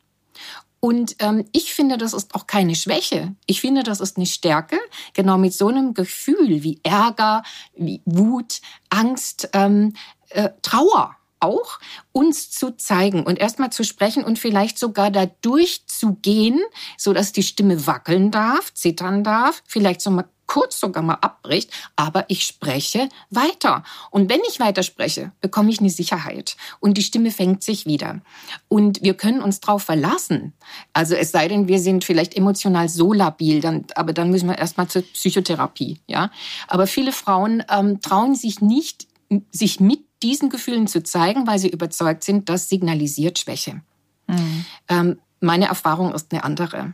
Und 0.81 1.15
ähm, 1.19 1.45
ich 1.51 1.73
finde, 1.73 1.97
das 1.97 2.13
ist 2.13 2.35
auch 2.35 2.45
keine 2.45 2.75
Schwäche. 2.75 3.33
Ich 3.47 3.61
finde, 3.61 3.81
das 3.81 4.01
ist 4.01 4.17
eine 4.17 4.25
Stärke. 4.25 4.77
Genau 5.13 5.37
mit 5.37 5.53
so 5.53 5.69
einem 5.69 5.93
Gefühl 5.93 6.63
wie 6.63 6.79
Ärger, 6.83 7.43
wie 7.75 8.01
Wut, 8.05 8.61
Angst, 8.89 9.49
ähm, 9.53 9.93
äh, 10.29 10.49
Trauer 10.61 11.15
auch, 11.45 11.79
uns 12.11 12.51
zu 12.51 12.75
zeigen 12.75 13.23
und 13.23 13.39
erstmal 13.39 13.71
zu 13.71 13.83
sprechen 13.83 14.23
und 14.23 14.39
vielleicht 14.39 14.77
sogar 14.77 15.11
da 15.11 15.25
durchzugehen, 15.25 16.59
so 16.97 17.13
dass 17.13 17.31
die 17.31 17.43
Stimme 17.43 17.87
wackeln 17.87 18.31
darf, 18.31 18.73
zittern 18.73 19.23
darf, 19.23 19.63
vielleicht 19.67 20.01
so 20.01 20.11
mal 20.11 20.25
kurz 20.47 20.79
sogar 20.79 21.03
mal 21.03 21.15
abbricht, 21.15 21.71
aber 21.95 22.25
ich 22.27 22.45
spreche 22.45 23.09
weiter. 23.29 23.83
Und 24.11 24.29
wenn 24.29 24.41
ich 24.47 24.59
weiter 24.59 24.83
spreche, 24.83 25.31
bekomme 25.41 25.69
ich 25.71 25.79
eine 25.79 25.89
Sicherheit 25.89 26.55
und 26.79 26.97
die 26.97 27.03
Stimme 27.03 27.31
fängt 27.31 27.63
sich 27.63 27.85
wieder. 27.85 28.21
Und 28.67 29.01
wir 29.01 29.15
können 29.15 29.41
uns 29.41 29.59
darauf 29.59 29.83
verlassen. 29.83 30.53
Also 30.93 31.15
es 31.15 31.31
sei 31.31 31.47
denn, 31.47 31.67
wir 31.67 31.79
sind 31.79 32.03
vielleicht 32.03 32.35
emotional 32.35 32.89
so 32.89 33.13
labil, 33.13 33.61
dann, 33.61 33.85
aber 33.95 34.13
dann 34.13 34.29
müssen 34.29 34.47
wir 34.47 34.57
erstmal 34.57 34.87
zur 34.87 35.01
Psychotherapie. 35.01 35.99
Ja, 36.07 36.31
aber 36.67 36.87
viele 36.87 37.11
Frauen 37.11 37.63
ähm, 37.69 38.01
trauen 38.01 38.35
sich 38.35 38.61
nicht, 38.61 39.07
sich 39.51 39.79
mit 39.79 40.14
diesen 40.25 40.49
Gefühlen 40.49 40.87
zu 40.87 41.03
zeigen, 41.03 41.45
weil 41.45 41.59
sie 41.59 41.69
überzeugt 41.69 42.23
sind, 42.23 42.49
das 42.49 42.67
signalisiert 42.67 43.37
Schwäche. 43.37 43.81
Mhm. 44.25 44.65
Ähm, 44.89 45.19
meine 45.39 45.67
Erfahrung 45.67 46.13
ist 46.13 46.33
eine 46.33 46.43
andere. 46.43 46.93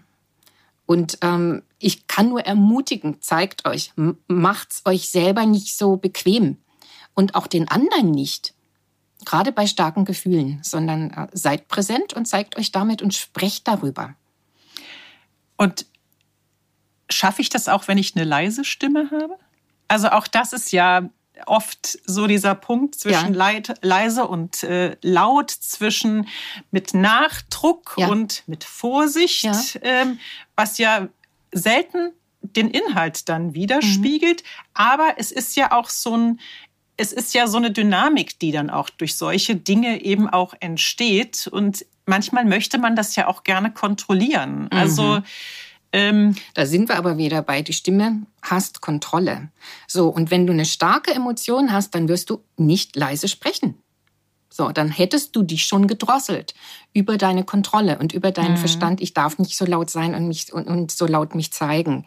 Und 0.85 1.19
ähm, 1.21 1.63
ich 1.79 2.07
kann 2.07 2.27
nur 2.27 2.41
ermutigen, 2.41 3.21
zeigt 3.21 3.65
euch, 3.65 3.93
macht's 4.27 4.81
euch 4.83 5.09
selber 5.09 5.45
nicht 5.45 5.77
so 5.77 5.95
bequem 5.95 6.57
und 7.13 7.35
auch 7.35 7.47
den 7.47 7.69
anderen 7.69 8.11
nicht. 8.11 8.53
Gerade 9.23 9.53
bei 9.53 9.65
starken 9.65 10.03
Gefühlen, 10.03 10.59
sondern 10.63 11.11
äh, 11.11 11.27
seid 11.31 11.69
präsent 11.69 12.11
und 12.13 12.27
zeigt 12.27 12.57
euch 12.57 12.73
damit 12.73 13.01
und 13.01 13.13
sprecht 13.13 13.65
darüber. 13.69 14.15
Und 15.55 15.85
schaffe 17.09 17.41
ich 17.41 17.49
das 17.49 17.69
auch, 17.69 17.87
wenn 17.87 17.97
ich 17.97 18.15
eine 18.15 18.25
leise 18.25 18.65
Stimme 18.65 19.09
habe? 19.11 19.37
Also 19.87 20.09
auch 20.09 20.27
das 20.27 20.51
ist 20.51 20.73
ja 20.73 21.09
oft 21.45 21.99
so 22.05 22.27
dieser 22.27 22.55
Punkt 22.55 22.95
zwischen 22.95 23.33
ja. 23.33 23.37
Leid, 23.37 23.73
leise 23.81 24.27
und 24.27 24.63
äh, 24.63 24.95
laut, 25.01 25.51
zwischen 25.51 26.27
mit 26.71 26.93
Nachdruck 26.93 27.95
ja. 27.97 28.07
und 28.07 28.43
mit 28.47 28.63
Vorsicht, 28.63 29.43
ja. 29.43 29.61
Ähm, 29.81 30.19
was 30.55 30.77
ja 30.77 31.07
selten 31.51 32.11
den 32.41 32.69
Inhalt 32.69 33.29
dann 33.29 33.53
widerspiegelt. 33.53 34.41
Mhm. 34.41 34.47
Aber 34.73 35.13
es 35.17 35.31
ist 35.31 35.55
ja 35.55 35.71
auch 35.71 35.89
so 35.89 36.17
ein, 36.17 36.39
es 36.97 37.13
ist 37.13 37.33
ja 37.33 37.47
so 37.47 37.57
eine 37.57 37.71
Dynamik, 37.71 38.39
die 38.39 38.51
dann 38.51 38.69
auch 38.69 38.89
durch 38.89 39.15
solche 39.15 39.55
Dinge 39.55 40.03
eben 40.03 40.29
auch 40.29 40.53
entsteht. 40.59 41.47
Und 41.47 41.85
manchmal 42.05 42.45
möchte 42.45 42.77
man 42.77 42.95
das 42.95 43.15
ja 43.15 43.27
auch 43.27 43.43
gerne 43.43 43.71
kontrollieren. 43.71 44.67
Also 44.71 45.03
mhm. 45.03 45.23
Ähm, 45.93 46.35
da 46.53 46.65
sind 46.65 46.89
wir 46.89 46.97
aber 46.97 47.17
wieder 47.17 47.41
bei, 47.41 47.61
die 47.61 47.73
Stimme 47.73 48.21
hast 48.41 48.81
Kontrolle. 48.81 49.49
So, 49.87 50.07
und 50.07 50.31
wenn 50.31 50.47
du 50.47 50.53
eine 50.53 50.65
starke 50.65 51.13
Emotion 51.13 51.71
hast, 51.71 51.95
dann 51.95 52.07
wirst 52.07 52.29
du 52.29 52.43
nicht 52.57 52.95
leise 52.95 53.27
sprechen. 53.27 53.75
So, 54.53 54.69
dann 54.69 54.89
hättest 54.89 55.33
du 55.35 55.43
dich 55.43 55.65
schon 55.65 55.87
gedrosselt 55.87 56.53
über 56.93 57.17
deine 57.17 57.45
Kontrolle 57.45 57.97
und 57.99 58.11
über 58.11 58.31
deinen 58.31 58.55
mhm. 58.55 58.57
Verstand. 58.57 58.99
Ich 58.99 59.13
darf 59.13 59.39
nicht 59.39 59.55
so 59.55 59.65
laut 59.65 59.89
sein 59.89 60.13
und, 60.13 60.27
mich, 60.27 60.51
und, 60.51 60.67
und 60.67 60.91
so 60.91 61.07
laut 61.07 61.35
mich 61.35 61.53
zeigen. 61.53 62.05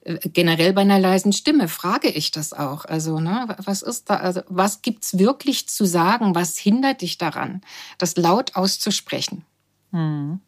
Äh, 0.00 0.18
generell 0.28 0.72
bei 0.72 0.80
einer 0.80 0.98
leisen 0.98 1.32
Stimme 1.32 1.68
frage 1.68 2.08
ich 2.08 2.32
das 2.32 2.52
auch. 2.52 2.84
Also, 2.84 3.20
ne, 3.20 3.56
was 3.62 3.82
ist 3.82 4.10
da, 4.10 4.16
also, 4.16 4.40
was 4.48 4.82
gibt's 4.82 5.18
wirklich 5.18 5.68
zu 5.68 5.84
sagen? 5.84 6.34
Was 6.34 6.58
hindert 6.58 7.00
dich 7.00 7.16
daran, 7.16 7.60
das 7.98 8.16
laut 8.16 8.56
auszusprechen? 8.56 9.44
Mhm. 9.92 10.40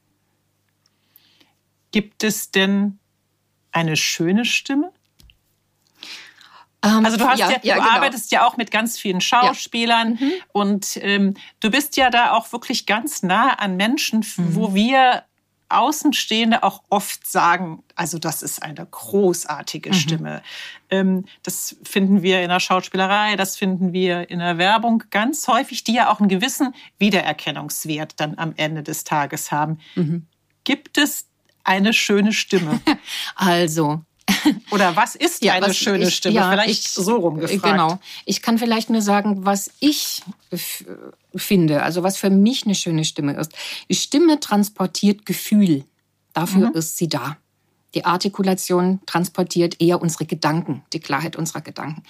Gibt 1.97 2.25
es 2.25 2.51
denn 2.51 2.99
eine 3.73 3.97
schöne 3.97 4.45
Stimme? 4.45 4.93
Ähm, 6.83 7.07
also 7.07 7.17
du, 7.17 7.27
hast 7.27 7.39
ja, 7.39 7.53
ja, 7.53 7.59
du 7.59 7.67
ja, 7.69 7.75
genau. 7.77 7.89
arbeitest 7.89 8.31
ja 8.33 8.47
auch 8.47 8.59
mit 8.59 8.71
ganz 8.71 8.99
vielen 8.99 9.23
Schauspielern 9.23 10.19
ja. 10.21 10.27
mhm. 10.27 10.33
und 10.53 10.99
ähm, 11.01 11.35
du 11.61 11.71
bist 11.71 11.97
ja 11.97 12.11
da 12.11 12.33
auch 12.33 12.53
wirklich 12.53 12.85
ganz 12.85 13.23
nah 13.23 13.55
an 13.55 13.79
Menschen, 13.79 14.19
mhm. 14.19 14.57
wo 14.57 14.75
wir 14.75 15.23
Außenstehende 15.71 16.65
auch 16.65 16.83
oft 16.91 17.27
sagen, 17.27 17.83
also 17.95 18.19
das 18.19 18.43
ist 18.43 18.63
eine 18.63 18.85
großartige 18.85 19.89
mhm. 19.89 19.95
Stimme. 19.95 20.43
Ähm, 20.91 21.25
das 21.45 21.77
finden 21.83 22.21
wir 22.21 22.43
in 22.43 22.51
der 22.51 22.61
Schauspielerei, 22.61 23.37
das 23.37 23.57
finden 23.57 23.95
wir 23.95 24.29
in 24.29 24.41
der 24.41 24.59
Werbung 24.59 25.03
ganz 25.09 25.49
häufig, 25.49 25.83
die 25.83 25.95
ja 25.95 26.13
auch 26.13 26.21
einen 26.21 26.29
gewissen 26.29 26.75
Wiedererkennungswert 26.99 28.21
dann 28.21 28.37
am 28.37 28.53
Ende 28.59 28.83
des 28.83 29.05
Tages 29.05 29.51
haben. 29.51 29.79
Mhm. 29.95 30.27
Gibt 30.65 30.99
es 30.99 31.29
eine 31.67 31.93
schöne 31.93 32.33
Stimme? 32.33 32.81
Also, 33.35 34.03
oder 34.71 34.97
was 34.97 35.15
ist 35.15 35.45
ja, 35.45 35.55
eine 35.55 35.73
schöne 35.73 36.09
ich, 36.09 36.17
Stimme? 36.17 36.37
Ja, 36.37 36.51
vielleicht 36.51 36.87
ich, 36.87 36.89
so 36.89 37.17
rumgefragt. 37.17 37.63
Genau. 37.63 37.99
Ich 38.25 38.43
kann 38.43 38.59
vielleicht 38.59 38.91
nur 38.91 39.03
sagen, 39.03 39.45
was 39.45 39.71
ich 39.79 40.23
finde, 41.35 41.83
also 41.83 42.03
was 42.03 42.17
für 42.17 42.31
mich 42.31 42.65
eine 42.65 42.75
schöne 42.75 43.05
Stimme 43.05 43.35
ist. 43.35 43.53
Die 43.89 43.95
Stimme 43.95 44.41
transportiert 44.41 45.27
Gefühl. 45.27 45.85
Dafür 46.33 46.71
mhm. 46.71 46.75
ist 46.75 46.97
sie 46.97 47.09
da. 47.09 47.37
Die 47.95 48.05
Artikulation 48.05 49.01
transportiert 49.07 49.81
eher 49.81 50.03
unsere 50.03 50.27
Gedanken, 50.27 50.83
die 50.93 51.01
Klarheit 51.01 51.37
unserer 51.37 51.61
Gedanken. 51.61 52.03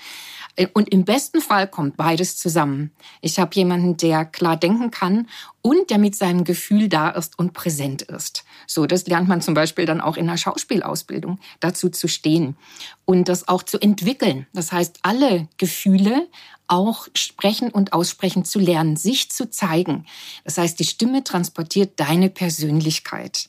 Und 0.72 0.88
im 0.88 1.04
besten 1.04 1.42
Fall 1.42 1.68
kommt 1.68 1.98
beides 1.98 2.38
zusammen. 2.38 2.92
Ich 3.20 3.38
habe 3.38 3.54
jemanden, 3.54 3.96
der 3.98 4.24
klar 4.24 4.56
denken 4.56 4.90
kann 4.90 5.28
und 5.60 5.90
der 5.90 5.98
mit 5.98 6.16
seinem 6.16 6.44
Gefühl 6.44 6.88
da 6.88 7.10
ist 7.10 7.38
und 7.38 7.52
präsent 7.52 8.02
ist. 8.02 8.44
So, 8.66 8.86
das 8.86 9.06
lernt 9.06 9.28
man 9.28 9.40
zum 9.40 9.54
Beispiel 9.54 9.86
dann 9.86 10.00
auch 10.00 10.16
in 10.16 10.26
der 10.26 10.36
Schauspielausbildung, 10.36 11.38
dazu 11.60 11.88
zu 11.88 12.08
stehen 12.08 12.56
und 13.04 13.28
das 13.28 13.48
auch 13.48 13.62
zu 13.62 13.78
entwickeln. 13.78 14.46
Das 14.52 14.72
heißt, 14.72 15.00
alle 15.02 15.48
Gefühle 15.56 16.28
auch 16.68 17.06
sprechen 17.14 17.70
und 17.70 17.92
aussprechen 17.92 18.44
zu 18.44 18.58
lernen, 18.58 18.96
sich 18.96 19.30
zu 19.30 19.48
zeigen. 19.50 20.06
Das 20.44 20.58
heißt, 20.58 20.78
die 20.80 20.84
Stimme 20.84 21.22
transportiert 21.22 22.00
deine 22.00 22.28
Persönlichkeit. 22.28 23.48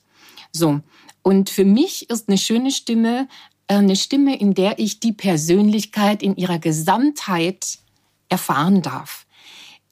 So. 0.51 0.81
Und 1.23 1.49
für 1.49 1.65
mich 1.65 2.09
ist 2.09 2.29
eine 2.29 2.37
schöne 2.37 2.71
Stimme 2.71 3.27
äh, 3.67 3.75
eine 3.75 3.95
Stimme, 3.95 4.37
in 4.37 4.53
der 4.53 4.79
ich 4.79 4.99
die 4.99 5.13
Persönlichkeit 5.13 6.23
in 6.23 6.35
ihrer 6.35 6.59
Gesamtheit 6.59 7.79
erfahren 8.29 8.81
darf. 8.81 9.25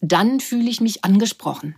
Dann 0.02 0.40
fühle 0.40 0.70
ich 0.70 0.82
mich 0.82 1.04
angesprochen. 1.04 1.76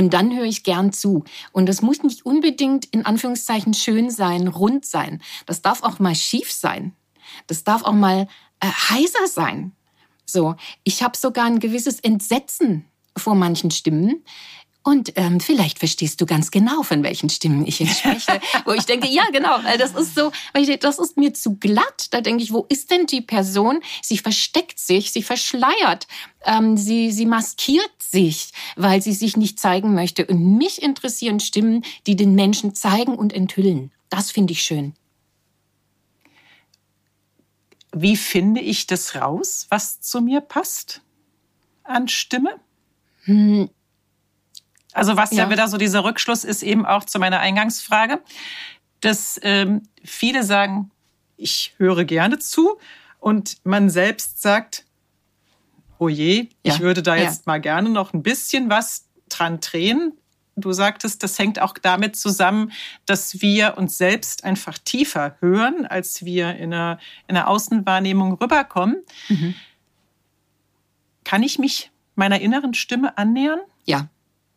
Und 0.00 0.14
dann 0.14 0.34
höre 0.34 0.46
ich 0.46 0.62
gern 0.62 0.94
zu. 0.94 1.24
Und 1.52 1.68
das 1.68 1.82
muss 1.82 2.02
nicht 2.02 2.24
unbedingt 2.24 2.86
in 2.86 3.04
Anführungszeichen 3.04 3.74
schön 3.74 4.08
sein, 4.08 4.48
rund 4.48 4.86
sein. 4.86 5.20
Das 5.44 5.60
darf 5.60 5.82
auch 5.82 5.98
mal 5.98 6.14
schief 6.14 6.50
sein. 6.50 6.94
Das 7.48 7.64
darf 7.64 7.82
auch 7.82 7.92
mal 7.92 8.26
äh, 8.60 8.66
heiser 8.66 9.26
sein. 9.26 9.72
So, 10.24 10.54
ich 10.84 11.02
habe 11.02 11.18
sogar 11.18 11.44
ein 11.44 11.58
gewisses 11.58 12.00
Entsetzen 12.00 12.86
vor 13.14 13.34
manchen 13.34 13.70
Stimmen, 13.70 14.24
und 14.82 15.12
ähm, 15.16 15.40
vielleicht 15.40 15.78
verstehst 15.78 16.20
du 16.20 16.26
ganz 16.26 16.50
genau, 16.50 16.82
von 16.82 17.02
welchen 17.02 17.28
Stimmen 17.28 17.66
ich 17.66 17.80
jetzt 17.80 17.98
spreche. 17.98 18.40
wo 18.64 18.72
ich 18.72 18.86
denke, 18.86 19.08
ja, 19.08 19.24
genau, 19.30 19.58
das 19.76 19.94
ist 19.94 20.14
so, 20.14 20.32
das 20.80 20.98
ist 20.98 21.18
mir 21.18 21.34
zu 21.34 21.56
glatt. 21.56 22.06
Da 22.12 22.22
denke 22.22 22.42
ich, 22.42 22.52
wo 22.52 22.64
ist 22.68 22.90
denn 22.90 23.06
die 23.06 23.20
Person? 23.20 23.80
Sie 24.00 24.16
versteckt 24.16 24.78
sich, 24.78 25.12
sie 25.12 25.22
verschleiert, 25.22 26.06
ähm, 26.46 26.78
sie, 26.78 27.12
sie 27.12 27.26
maskiert 27.26 27.92
sich, 27.98 28.52
weil 28.74 29.02
sie 29.02 29.12
sich 29.12 29.36
nicht 29.36 29.60
zeigen 29.60 29.94
möchte. 29.94 30.26
Und 30.26 30.56
mich 30.56 30.80
interessieren 30.80 31.40
Stimmen, 31.40 31.84
die 32.06 32.16
den 32.16 32.34
Menschen 32.34 32.74
zeigen 32.74 33.16
und 33.16 33.34
enthüllen. 33.34 33.92
Das 34.08 34.30
finde 34.30 34.54
ich 34.54 34.62
schön. 34.62 34.94
Wie 37.92 38.16
finde 38.16 38.62
ich 38.62 38.86
das 38.86 39.14
raus, 39.14 39.66
was 39.68 40.00
zu 40.00 40.22
mir 40.22 40.40
passt 40.40 41.02
an 41.84 42.08
Stimme? 42.08 42.58
Hm 43.24 43.68
also 44.92 45.16
was 45.16 45.30
ja. 45.32 45.44
ja 45.44 45.50
wieder 45.50 45.68
so 45.68 45.76
dieser 45.76 46.04
Rückschluss 46.04 46.44
ist 46.44 46.62
eben 46.62 46.86
auch 46.86 47.04
zu 47.04 47.18
meiner 47.18 47.40
Eingangsfrage, 47.40 48.20
dass 49.00 49.38
ähm, 49.42 49.82
viele 50.04 50.42
sagen, 50.44 50.90
ich 51.36 51.74
höre 51.78 52.04
gerne 52.04 52.38
zu 52.38 52.78
und 53.18 53.58
man 53.64 53.90
selbst 53.90 54.42
sagt, 54.42 54.84
oh 55.98 56.08
je, 56.08 56.48
ja. 56.64 56.74
ich 56.74 56.80
würde 56.80 57.02
da 57.02 57.16
jetzt 57.16 57.46
ja. 57.46 57.52
mal 57.52 57.60
gerne 57.60 57.90
noch 57.90 58.12
ein 58.12 58.22
bisschen 58.22 58.70
was 58.70 59.06
dran 59.28 59.60
drehen. 59.60 60.12
Du 60.56 60.72
sagtest, 60.72 61.22
das 61.22 61.38
hängt 61.38 61.60
auch 61.60 61.74
damit 61.74 62.16
zusammen, 62.16 62.72
dass 63.06 63.40
wir 63.40 63.78
uns 63.78 63.96
selbst 63.96 64.44
einfach 64.44 64.76
tiefer 64.78 65.36
hören, 65.40 65.86
als 65.86 66.24
wir 66.24 66.56
in 66.56 66.74
einer, 66.74 66.98
in 67.28 67.36
Außenwahrnehmung 67.36 68.34
rüberkommen. 68.34 69.02
Mhm. 69.28 69.54
Kann 71.24 71.42
ich 71.42 71.58
mich 71.58 71.90
meiner 72.14 72.40
inneren 72.40 72.74
Stimme 72.74 73.16
annähern? 73.16 73.60
Ja, 73.84 74.08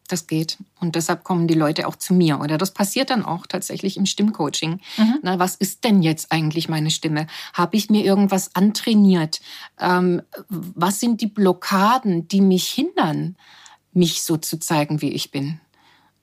das 0.08 0.28
geht. 0.28 0.58
Und 0.80 0.96
deshalb 0.96 1.24
kommen 1.24 1.48
die 1.48 1.54
Leute 1.54 1.88
auch 1.88 1.96
zu 1.96 2.14
mir. 2.14 2.40
Oder 2.40 2.58
das 2.58 2.72
passiert 2.72 3.10
dann 3.10 3.24
auch 3.24 3.48
tatsächlich 3.48 3.98
im 3.98 4.06
Stimmcoaching. 4.06 4.80
Mhm. 4.98 5.20
Na, 5.22 5.40
was 5.40 5.56
ist 5.56 5.84
denn 5.84 6.02
jetzt 6.02 6.32
eigentlich 6.32 6.70
meine 6.70 6.92
Stimme? 6.92 7.28
Habe 7.54 7.78
ich 7.78 7.90
mir 7.90 8.04
irgendwas 8.04 8.56
antrainiert? 8.56 9.42
Ähm, 9.80 10.22
was 10.50 11.00
sind 11.00 11.22
die 11.22 11.28
Blockaden, 11.28 12.28
die 12.28 12.42
mich 12.42 12.68
hindern, 12.68 13.36
mich 13.94 14.24
so 14.24 14.38
zu 14.38 14.60
zeigen, 14.60 15.02
wie 15.02 15.12
ich 15.12 15.32
bin? 15.32 15.60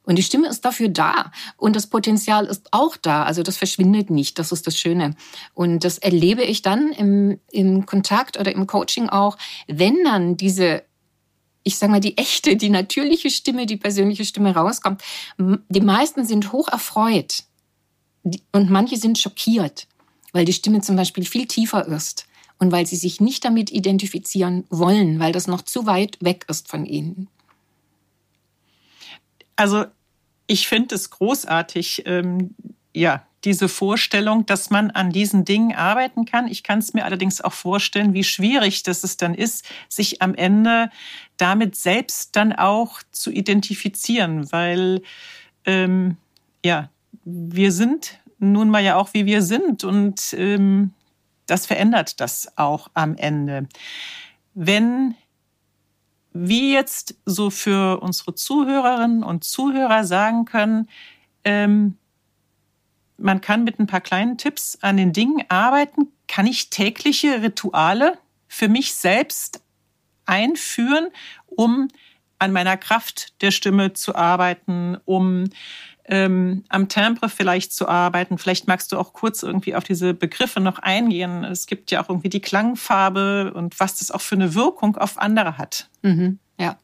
Und 0.02 0.16
die 0.16 0.22
Stimme 0.22 0.48
ist 0.48 0.64
dafür 0.64 0.88
da. 0.88 1.30
Und 1.56 1.76
das 1.76 1.86
Potenzial 1.86 2.46
ist 2.46 2.68
auch 2.72 2.96
da. 2.96 3.24
Also 3.24 3.42
das 3.42 3.56
verschwindet 3.56 4.10
nicht. 4.10 4.38
Das 4.38 4.50
ist 4.50 4.66
das 4.66 4.76
Schöne. 4.76 5.14
Und 5.54 5.84
das 5.84 5.98
erlebe 5.98 6.42
ich 6.42 6.62
dann 6.62 6.90
im, 6.92 7.38
im 7.52 7.86
Kontakt 7.86 8.38
oder 8.38 8.50
im 8.52 8.66
Coaching 8.66 9.08
auch, 9.08 9.36
wenn 9.68 10.02
dann 10.02 10.36
diese 10.36 10.82
ich 11.62 11.78
sage 11.78 11.92
mal, 11.92 12.00
die 12.00 12.16
echte, 12.16 12.56
die 12.56 12.70
natürliche 12.70 13.30
Stimme, 13.30 13.66
die 13.66 13.76
persönliche 13.76 14.24
Stimme 14.24 14.54
rauskommt. 14.54 15.02
Die 15.38 15.80
meisten 15.80 16.24
sind 16.24 16.52
hoch 16.52 16.68
erfreut 16.68 17.44
und 18.52 18.70
manche 18.70 18.96
sind 18.96 19.18
schockiert, 19.18 19.86
weil 20.32 20.44
die 20.44 20.52
Stimme 20.52 20.80
zum 20.80 20.96
Beispiel 20.96 21.24
viel 21.24 21.46
tiefer 21.46 21.86
ist 21.86 22.26
und 22.58 22.72
weil 22.72 22.86
sie 22.86 22.96
sich 22.96 23.20
nicht 23.20 23.44
damit 23.44 23.70
identifizieren 23.70 24.64
wollen, 24.70 25.18
weil 25.18 25.32
das 25.32 25.46
noch 25.46 25.62
zu 25.62 25.86
weit 25.86 26.18
weg 26.20 26.44
ist 26.48 26.68
von 26.68 26.86
ihnen. 26.86 27.28
Also 29.56 29.84
ich 30.46 30.66
finde 30.66 30.94
es 30.94 31.10
großartig, 31.10 32.04
ähm, 32.06 32.54
ja, 32.94 33.26
diese 33.44 33.68
Vorstellung, 33.68 34.44
dass 34.46 34.70
man 34.70 34.90
an 34.90 35.10
diesen 35.10 35.44
Dingen 35.44 35.74
arbeiten 35.74 36.24
kann. 36.24 36.46
Ich 36.48 36.62
kann 36.62 36.78
es 36.78 36.92
mir 36.92 37.04
allerdings 37.04 37.40
auch 37.40 37.52
vorstellen, 37.52 38.12
wie 38.12 38.24
schwierig 38.24 38.82
das 38.82 39.02
es 39.02 39.16
dann 39.16 39.34
ist, 39.34 39.64
sich 39.88 40.20
am 40.20 40.34
Ende 40.34 40.90
damit 41.36 41.74
selbst 41.74 42.36
dann 42.36 42.52
auch 42.52 43.00
zu 43.12 43.30
identifizieren, 43.30 44.52
weil 44.52 45.02
ähm, 45.64 46.16
ja, 46.64 46.90
wir 47.24 47.72
sind 47.72 48.18
nun 48.38 48.70
mal 48.70 48.82
ja 48.82 48.96
auch, 48.96 49.14
wie 49.14 49.26
wir 49.26 49.42
sind 49.42 49.84
und 49.84 50.34
ähm, 50.34 50.92
das 51.46 51.66
verändert 51.66 52.20
das 52.20 52.56
auch 52.56 52.88
am 52.94 53.16
Ende. 53.16 53.68
Wenn 54.54 55.14
wir 56.32 56.70
jetzt 56.70 57.16
so 57.26 57.50
für 57.50 58.00
unsere 58.00 58.34
Zuhörerinnen 58.34 59.22
und 59.22 59.44
Zuhörer 59.44 60.04
sagen 60.04 60.44
können, 60.44 60.88
ähm, 61.44 61.96
man 63.20 63.40
kann 63.40 63.64
mit 63.64 63.78
ein 63.78 63.86
paar 63.86 64.00
kleinen 64.00 64.38
Tipps 64.38 64.78
an 64.80 64.96
den 64.96 65.12
Dingen 65.12 65.44
arbeiten, 65.48 66.08
kann 66.28 66.46
ich 66.46 66.70
tägliche 66.70 67.42
Rituale 67.42 68.18
für 68.48 68.68
mich 68.68 68.94
selbst 68.94 69.62
einführen, 70.26 71.08
um 71.46 71.88
an 72.38 72.52
meiner 72.52 72.76
Kraft 72.76 73.40
der 73.42 73.50
Stimme 73.50 73.92
zu 73.92 74.14
arbeiten, 74.14 74.96
um 75.04 75.44
ähm, 76.06 76.64
am 76.68 76.88
Timbre 76.88 77.28
vielleicht 77.28 77.72
zu 77.72 77.88
arbeiten. 77.88 78.38
Vielleicht 78.38 78.66
magst 78.66 78.92
du 78.92 78.98
auch 78.98 79.12
kurz 79.12 79.42
irgendwie 79.42 79.74
auf 79.74 79.84
diese 79.84 80.14
Begriffe 80.14 80.60
noch 80.60 80.78
eingehen. 80.78 81.44
Es 81.44 81.66
gibt 81.66 81.90
ja 81.90 82.02
auch 82.02 82.08
irgendwie 82.08 82.30
die 82.30 82.40
Klangfarbe 82.40 83.52
und 83.54 83.78
was 83.78 83.98
das 83.98 84.10
auch 84.10 84.20
für 84.20 84.34
eine 84.34 84.54
Wirkung 84.54 84.96
auf 84.96 85.18
andere 85.18 85.58
hat. 85.58 85.88
Mhm, 86.02 86.38
ja. 86.58 86.78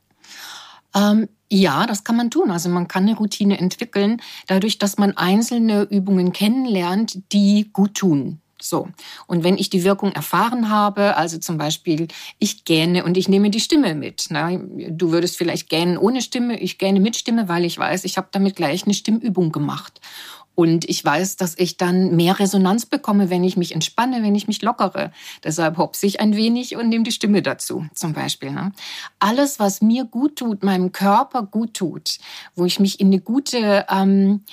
Ähm, 0.97 1.29
ja, 1.49 1.87
das 1.87 2.03
kann 2.03 2.17
man 2.17 2.31
tun. 2.31 2.51
Also 2.51 2.69
man 2.69 2.89
kann 2.89 3.05
eine 3.05 3.17
Routine 3.17 3.59
entwickeln, 3.59 4.21
dadurch, 4.49 4.79
dass 4.79 4.99
man 4.99 5.17
einzelne 5.17 5.83
Übungen 5.83 6.33
kennenlernt, 6.33 7.33
die 7.33 7.71
gut 7.73 7.95
tun. 7.95 8.41
So. 8.61 8.89
Und 9.27 9.45
wenn 9.45 9.59
ich 9.59 9.71
die 9.71 9.85
Wirkung 9.85 10.13
erfahren 10.13 10.71
habe, 10.71 11.17
also 11.17 11.39
zum 11.39 11.59
Beispiel, 11.59 12.09
ich 12.39 12.65
gähne 12.65 13.05
und 13.05 13.17
ich 13.17 13.29
nehme 13.29 13.51
die 13.51 13.61
Stimme 13.61 13.95
mit. 13.95 14.27
Na, 14.31 14.51
du 14.57 15.13
würdest 15.13 15.37
vielleicht 15.37 15.69
gähnen 15.69 15.99
ohne 15.99 16.23
Stimme, 16.23 16.59
ich 16.59 16.79
gähne 16.79 16.99
mit 16.99 17.17
Stimme, 17.17 17.49
weil 17.49 17.65
ich 17.65 17.79
weiß, 17.79 18.05
ich 18.05 18.17
habe 18.17 18.29
damit 18.33 18.57
gleich 18.57 18.85
eine 18.85 18.95
Stimmübung 18.95 19.53
gemacht. 19.53 20.01
Und 20.57 20.89
ich 20.89 21.05
weiß, 21.05 21.37
dass 21.37 21.57
ich 21.59 21.77
dann 21.77 22.17
mehr 22.17 22.41
Resonanz 22.41 22.87
bekomme, 22.87 23.29
wenn 23.29 23.45
ich 23.45 23.59
mich 23.59 23.73
entspanne, 23.73 24.23
wenn 24.23 24.35
ich 24.35 24.49
mich 24.49 24.63
lockere. 24.63 25.13
Deshalb 25.45 25.77
hopse 25.77 26.07
ich 26.07 26.19
ein 26.19 26.35
wenig 26.35 26.77
und 26.77 26.89
nehme 26.89 27.05
die 27.05 27.13
Stimme 27.13 27.43
dazu, 27.43 27.87
zum 27.93 28.15
Beispiel. 28.15 28.51
Ne? 28.51 28.73
Alles, 29.19 29.61
was 29.61 29.83
mir 29.83 30.05
gut 30.05 30.37
tut, 30.37 30.65
meinem 30.65 30.93
Körper 30.93 31.43
gut 31.43 31.75
tut, 31.75 32.17
wo 32.55 32.65
ich 32.65 32.81
mich 32.81 33.01
in 33.01 33.09
eine 33.09 33.21
gute, 33.21 33.85
ähm, 33.91 34.45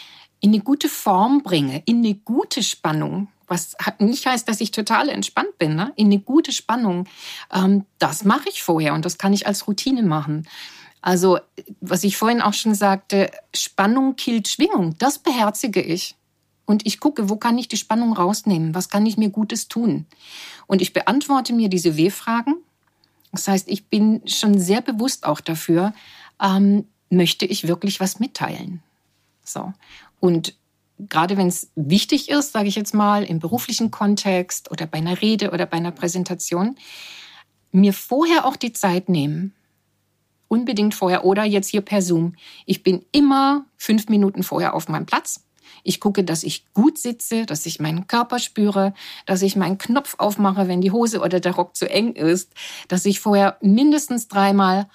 in 0.41 0.49
eine 0.49 0.59
gute 0.59 0.89
Form 0.89 1.41
bringe, 1.41 1.81
in 1.85 1.99
eine 1.99 2.15
gute 2.15 2.63
Spannung, 2.63 3.29
was 3.47 3.77
nicht 3.99 4.25
heißt, 4.25 4.49
dass 4.49 4.59
ich 4.59 4.71
total 4.71 5.07
entspannt 5.07 5.57
bin, 5.57 5.75
ne? 5.75 5.93
in 5.95 6.07
eine 6.07 6.19
gute 6.19 6.51
Spannung, 6.51 7.07
ähm, 7.53 7.85
das 7.97 8.25
mache 8.25 8.49
ich 8.49 8.61
vorher 8.61 8.93
und 8.93 9.05
das 9.05 9.17
kann 9.17 9.31
ich 9.31 9.47
als 9.47 9.67
Routine 9.69 10.03
machen. 10.03 10.47
Also, 11.03 11.37
was 11.81 12.05
ich 12.05 12.15
vorhin 12.15 12.41
auch 12.41 12.53
schon 12.53 12.75
sagte, 12.75 13.29
Spannung 13.53 14.15
killt 14.15 14.47
Schwingung, 14.47 14.97
das 14.99 15.19
beherzige 15.19 15.81
ich. 15.81 16.15
Und 16.65 16.85
ich 16.85 17.01
gucke, 17.01 17.29
wo 17.29 17.35
kann 17.35 17.57
ich 17.57 17.67
die 17.67 17.75
Spannung 17.75 18.13
rausnehmen? 18.13 18.73
Was 18.73 18.87
kann 18.87 19.05
ich 19.05 19.17
mir 19.17 19.29
Gutes 19.29 19.67
tun? 19.67 20.05
Und 20.65 20.81
ich 20.81 20.93
beantworte 20.93 21.51
mir 21.51 21.67
diese 21.67 21.97
W-Fragen. 21.97 22.55
Das 23.33 23.49
heißt, 23.49 23.67
ich 23.67 23.87
bin 23.87 24.21
schon 24.25 24.57
sehr 24.57 24.79
bewusst 24.79 25.25
auch 25.25 25.41
dafür, 25.41 25.93
ähm, 26.41 26.87
möchte 27.09 27.45
ich 27.45 27.67
wirklich 27.67 27.99
was 27.99 28.21
mitteilen? 28.21 28.81
So. 29.43 29.73
Und 30.21 30.55
gerade 30.99 31.35
wenn 31.35 31.47
es 31.47 31.69
wichtig 31.75 32.29
ist, 32.29 32.53
sage 32.53 32.69
ich 32.69 32.75
jetzt 32.75 32.93
mal, 32.93 33.25
im 33.25 33.39
beruflichen 33.39 33.91
Kontext 33.91 34.71
oder 34.71 34.85
bei 34.85 34.99
einer 34.99 35.21
Rede 35.21 35.51
oder 35.51 35.65
bei 35.65 35.75
einer 35.75 35.91
Präsentation, 35.91 36.77
mir 37.73 37.91
vorher 37.91 38.45
auch 38.45 38.55
die 38.55 38.71
Zeit 38.71 39.09
nehmen, 39.09 39.53
unbedingt 40.53 40.93
vorher 40.93 41.25
oder 41.25 41.43
jetzt 41.43 41.69
hier 41.69 41.81
per 41.81 42.03
Zoom. 42.03 42.35
Ich 42.67 42.83
bin 42.83 43.03
immer 43.11 43.65
fünf 43.75 44.07
Minuten 44.07 44.43
vorher 44.43 44.75
auf 44.75 44.87
meinem 44.87 45.07
Platz. 45.07 45.43
Ich 45.83 45.99
gucke, 45.99 46.23
dass 46.23 46.43
ich 46.43 46.71
gut 46.75 46.99
sitze, 46.99 47.47
dass 47.47 47.65
ich 47.65 47.79
meinen 47.79 48.05
Körper 48.05 48.37
spüre, 48.37 48.93
dass 49.25 49.41
ich 49.41 49.55
meinen 49.55 49.79
Knopf 49.79 50.13
aufmache, 50.19 50.67
wenn 50.67 50.79
die 50.79 50.91
Hose 50.91 51.21
oder 51.21 51.39
der 51.39 51.55
Rock 51.55 51.75
zu 51.75 51.89
eng 51.89 52.13
ist, 52.13 52.53
dass 52.87 53.03
ich 53.05 53.19
vorher 53.19 53.57
mindestens 53.61 54.27
dreimal 54.27 54.87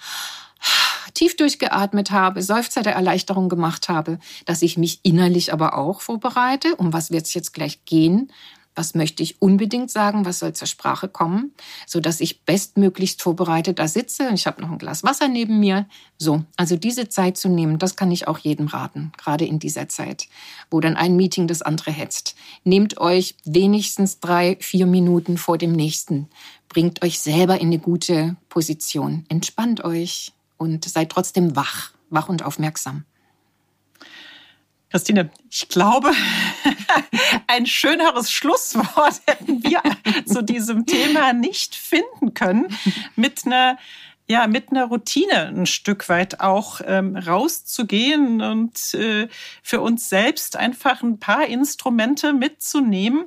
tief 1.13 1.35
durchgeatmet 1.35 2.11
habe, 2.11 2.41
Seufzer 2.41 2.81
der 2.81 2.95
Erleichterung 2.95 3.49
gemacht 3.49 3.89
habe, 3.89 4.17
dass 4.45 4.61
ich 4.61 4.77
mich 4.77 5.01
innerlich 5.03 5.51
aber 5.51 5.77
auch 5.77 5.99
vorbereite. 5.99 6.77
Um 6.77 6.93
was 6.93 7.11
wird 7.11 7.25
es 7.25 7.33
jetzt 7.33 7.53
gleich 7.53 7.83
gehen? 7.83 8.31
Was 8.79 8.95
möchte 8.95 9.21
ich 9.23 9.41
unbedingt 9.41 9.91
sagen? 9.91 10.23
Was 10.23 10.39
soll 10.39 10.53
zur 10.53 10.65
Sprache 10.65 11.09
kommen? 11.09 11.51
So 11.85 11.99
dass 11.99 12.21
ich 12.21 12.45
bestmöglichst 12.45 13.21
vorbereitet 13.21 13.77
da 13.77 13.89
sitze. 13.89 14.29
Ich 14.33 14.47
habe 14.47 14.61
noch 14.61 14.71
ein 14.71 14.77
Glas 14.77 15.03
Wasser 15.03 15.27
neben 15.27 15.59
mir. 15.59 15.85
So, 16.17 16.45
also 16.55 16.77
diese 16.77 17.09
Zeit 17.09 17.35
zu 17.35 17.49
nehmen, 17.49 17.77
das 17.77 17.97
kann 17.97 18.09
ich 18.09 18.29
auch 18.29 18.37
jedem 18.37 18.67
raten. 18.67 19.11
Gerade 19.17 19.43
in 19.43 19.59
dieser 19.59 19.89
Zeit, 19.89 20.29
wo 20.71 20.79
dann 20.79 20.95
ein 20.95 21.17
Meeting 21.17 21.45
das 21.45 21.61
andere 21.61 21.91
hetzt. 21.91 22.37
Nehmt 22.63 23.01
euch 23.01 23.35
wenigstens 23.43 24.21
drei, 24.21 24.55
vier 24.61 24.85
Minuten 24.85 25.37
vor 25.37 25.57
dem 25.57 25.73
nächsten. 25.73 26.29
Bringt 26.69 27.03
euch 27.03 27.19
selber 27.19 27.59
in 27.59 27.67
eine 27.67 27.79
gute 27.79 28.37
Position. 28.47 29.25
Entspannt 29.27 29.83
euch 29.83 30.31
und 30.55 30.85
seid 30.85 31.09
trotzdem 31.09 31.57
wach, 31.57 31.91
wach 32.09 32.29
und 32.29 32.45
aufmerksam. 32.45 33.03
Christine, 34.89 35.29
ich 35.51 35.67
glaube, 35.69 36.11
ein 37.47 37.65
schöneres 37.65 38.31
Schlusswort 38.31 39.21
hätten 39.27 39.63
wir 39.63 39.81
zu 40.25 40.43
diesem 40.43 40.85
Thema 40.85 41.33
nicht 41.33 41.75
finden 41.75 42.33
können. 42.33 42.75
Mit 43.15 43.45
einer, 43.45 43.77
ja, 44.27 44.47
mit 44.47 44.71
einer 44.71 44.85
Routine 44.85 45.47
ein 45.47 45.65
Stück 45.65 46.09
weit 46.09 46.39
auch 46.39 46.81
ähm, 46.85 47.15
rauszugehen 47.15 48.41
und 48.41 48.93
äh, 48.93 49.27
für 49.63 49.81
uns 49.81 50.09
selbst 50.09 50.55
einfach 50.55 51.01
ein 51.01 51.19
paar 51.19 51.45
Instrumente 51.47 52.33
mitzunehmen, 52.33 53.25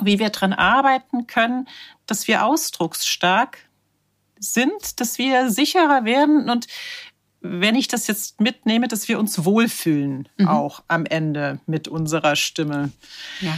wie 0.00 0.18
wir 0.18 0.30
dran 0.30 0.52
arbeiten 0.52 1.26
können, 1.26 1.68
dass 2.06 2.28
wir 2.28 2.44
ausdrucksstark 2.44 3.58
sind, 4.38 5.00
dass 5.00 5.18
wir 5.18 5.50
sicherer 5.50 6.04
werden 6.04 6.48
und 6.48 6.66
wenn 7.40 7.74
ich 7.74 7.88
das 7.88 8.06
jetzt 8.06 8.40
mitnehme, 8.40 8.88
dass 8.88 9.08
wir 9.08 9.18
uns 9.18 9.44
wohlfühlen, 9.44 10.28
mhm. 10.36 10.48
auch 10.48 10.82
am 10.88 11.06
Ende 11.06 11.60
mit 11.66 11.88
unserer 11.88 12.36
Stimme. 12.36 12.90
Ja. 13.40 13.56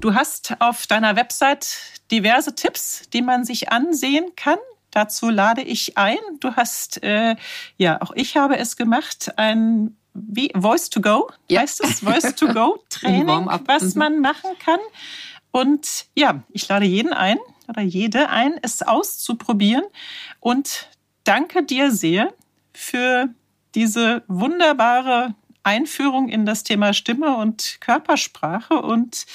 Du 0.00 0.14
hast 0.14 0.56
auf 0.60 0.86
deiner 0.86 1.16
Website 1.16 1.78
diverse 2.10 2.54
Tipps, 2.54 3.02
die 3.12 3.22
man 3.22 3.44
sich 3.44 3.70
ansehen 3.72 4.24
kann. 4.36 4.58
Dazu 4.90 5.30
lade 5.30 5.62
ich 5.62 5.96
ein. 5.96 6.18
Du 6.40 6.54
hast, 6.56 7.02
äh, 7.02 7.36
ja, 7.76 8.00
auch 8.02 8.12
ich 8.14 8.36
habe 8.36 8.58
es 8.58 8.76
gemacht, 8.76 9.32
ein 9.36 9.96
wie 10.12 10.52
Voice 10.56 10.90
to 10.90 11.00
Go 11.00 11.30
ja. 11.48 11.60
heißt 11.60 11.84
es, 11.84 12.00
Voice 12.00 12.34
to 12.34 12.52
Go 12.52 12.82
Training, 12.90 13.46
was 13.66 13.94
mhm. 13.94 13.98
man 13.98 14.20
machen 14.20 14.50
kann. 14.58 14.80
Und 15.52 16.06
ja, 16.14 16.42
ich 16.50 16.66
lade 16.68 16.86
jeden 16.86 17.12
ein 17.12 17.38
oder 17.68 17.82
jede 17.82 18.28
ein, 18.28 18.54
es 18.62 18.82
auszuprobieren 18.82 19.84
und 20.40 20.88
danke 21.24 21.64
dir 21.64 21.90
sehr 21.90 22.32
für 22.72 23.28
diese 23.74 24.22
wunderbare 24.28 25.34
Einführung 25.62 26.28
in 26.28 26.46
das 26.46 26.62
Thema 26.62 26.92
Stimme 26.92 27.36
und 27.36 27.78
Körpersprache 27.80 28.74
und 28.74 29.26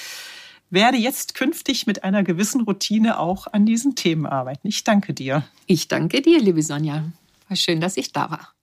werde 0.70 0.98
jetzt 0.98 1.36
künftig 1.36 1.88
mit 1.88 2.04
einer 2.04 2.24
gewissen 2.24 2.62
Routine 2.62 3.20
auch 3.20 3.48
an 3.48 3.66
diesen 3.66 3.96
Themen 3.96 4.26
arbeiten. 4.26 4.68
Ich 4.68 4.84
danke 4.84 5.14
dir. 5.14 5.44
Ich 5.68 5.88
danke 5.88 6.22
dir, 6.22 6.40
liebe 6.40 6.64
Sonja. 6.64 7.06
War 7.48 7.58
schön, 7.58 7.80
dass 7.80 7.98
ich 7.98 8.12
da 8.12 8.32
war. 8.32 8.55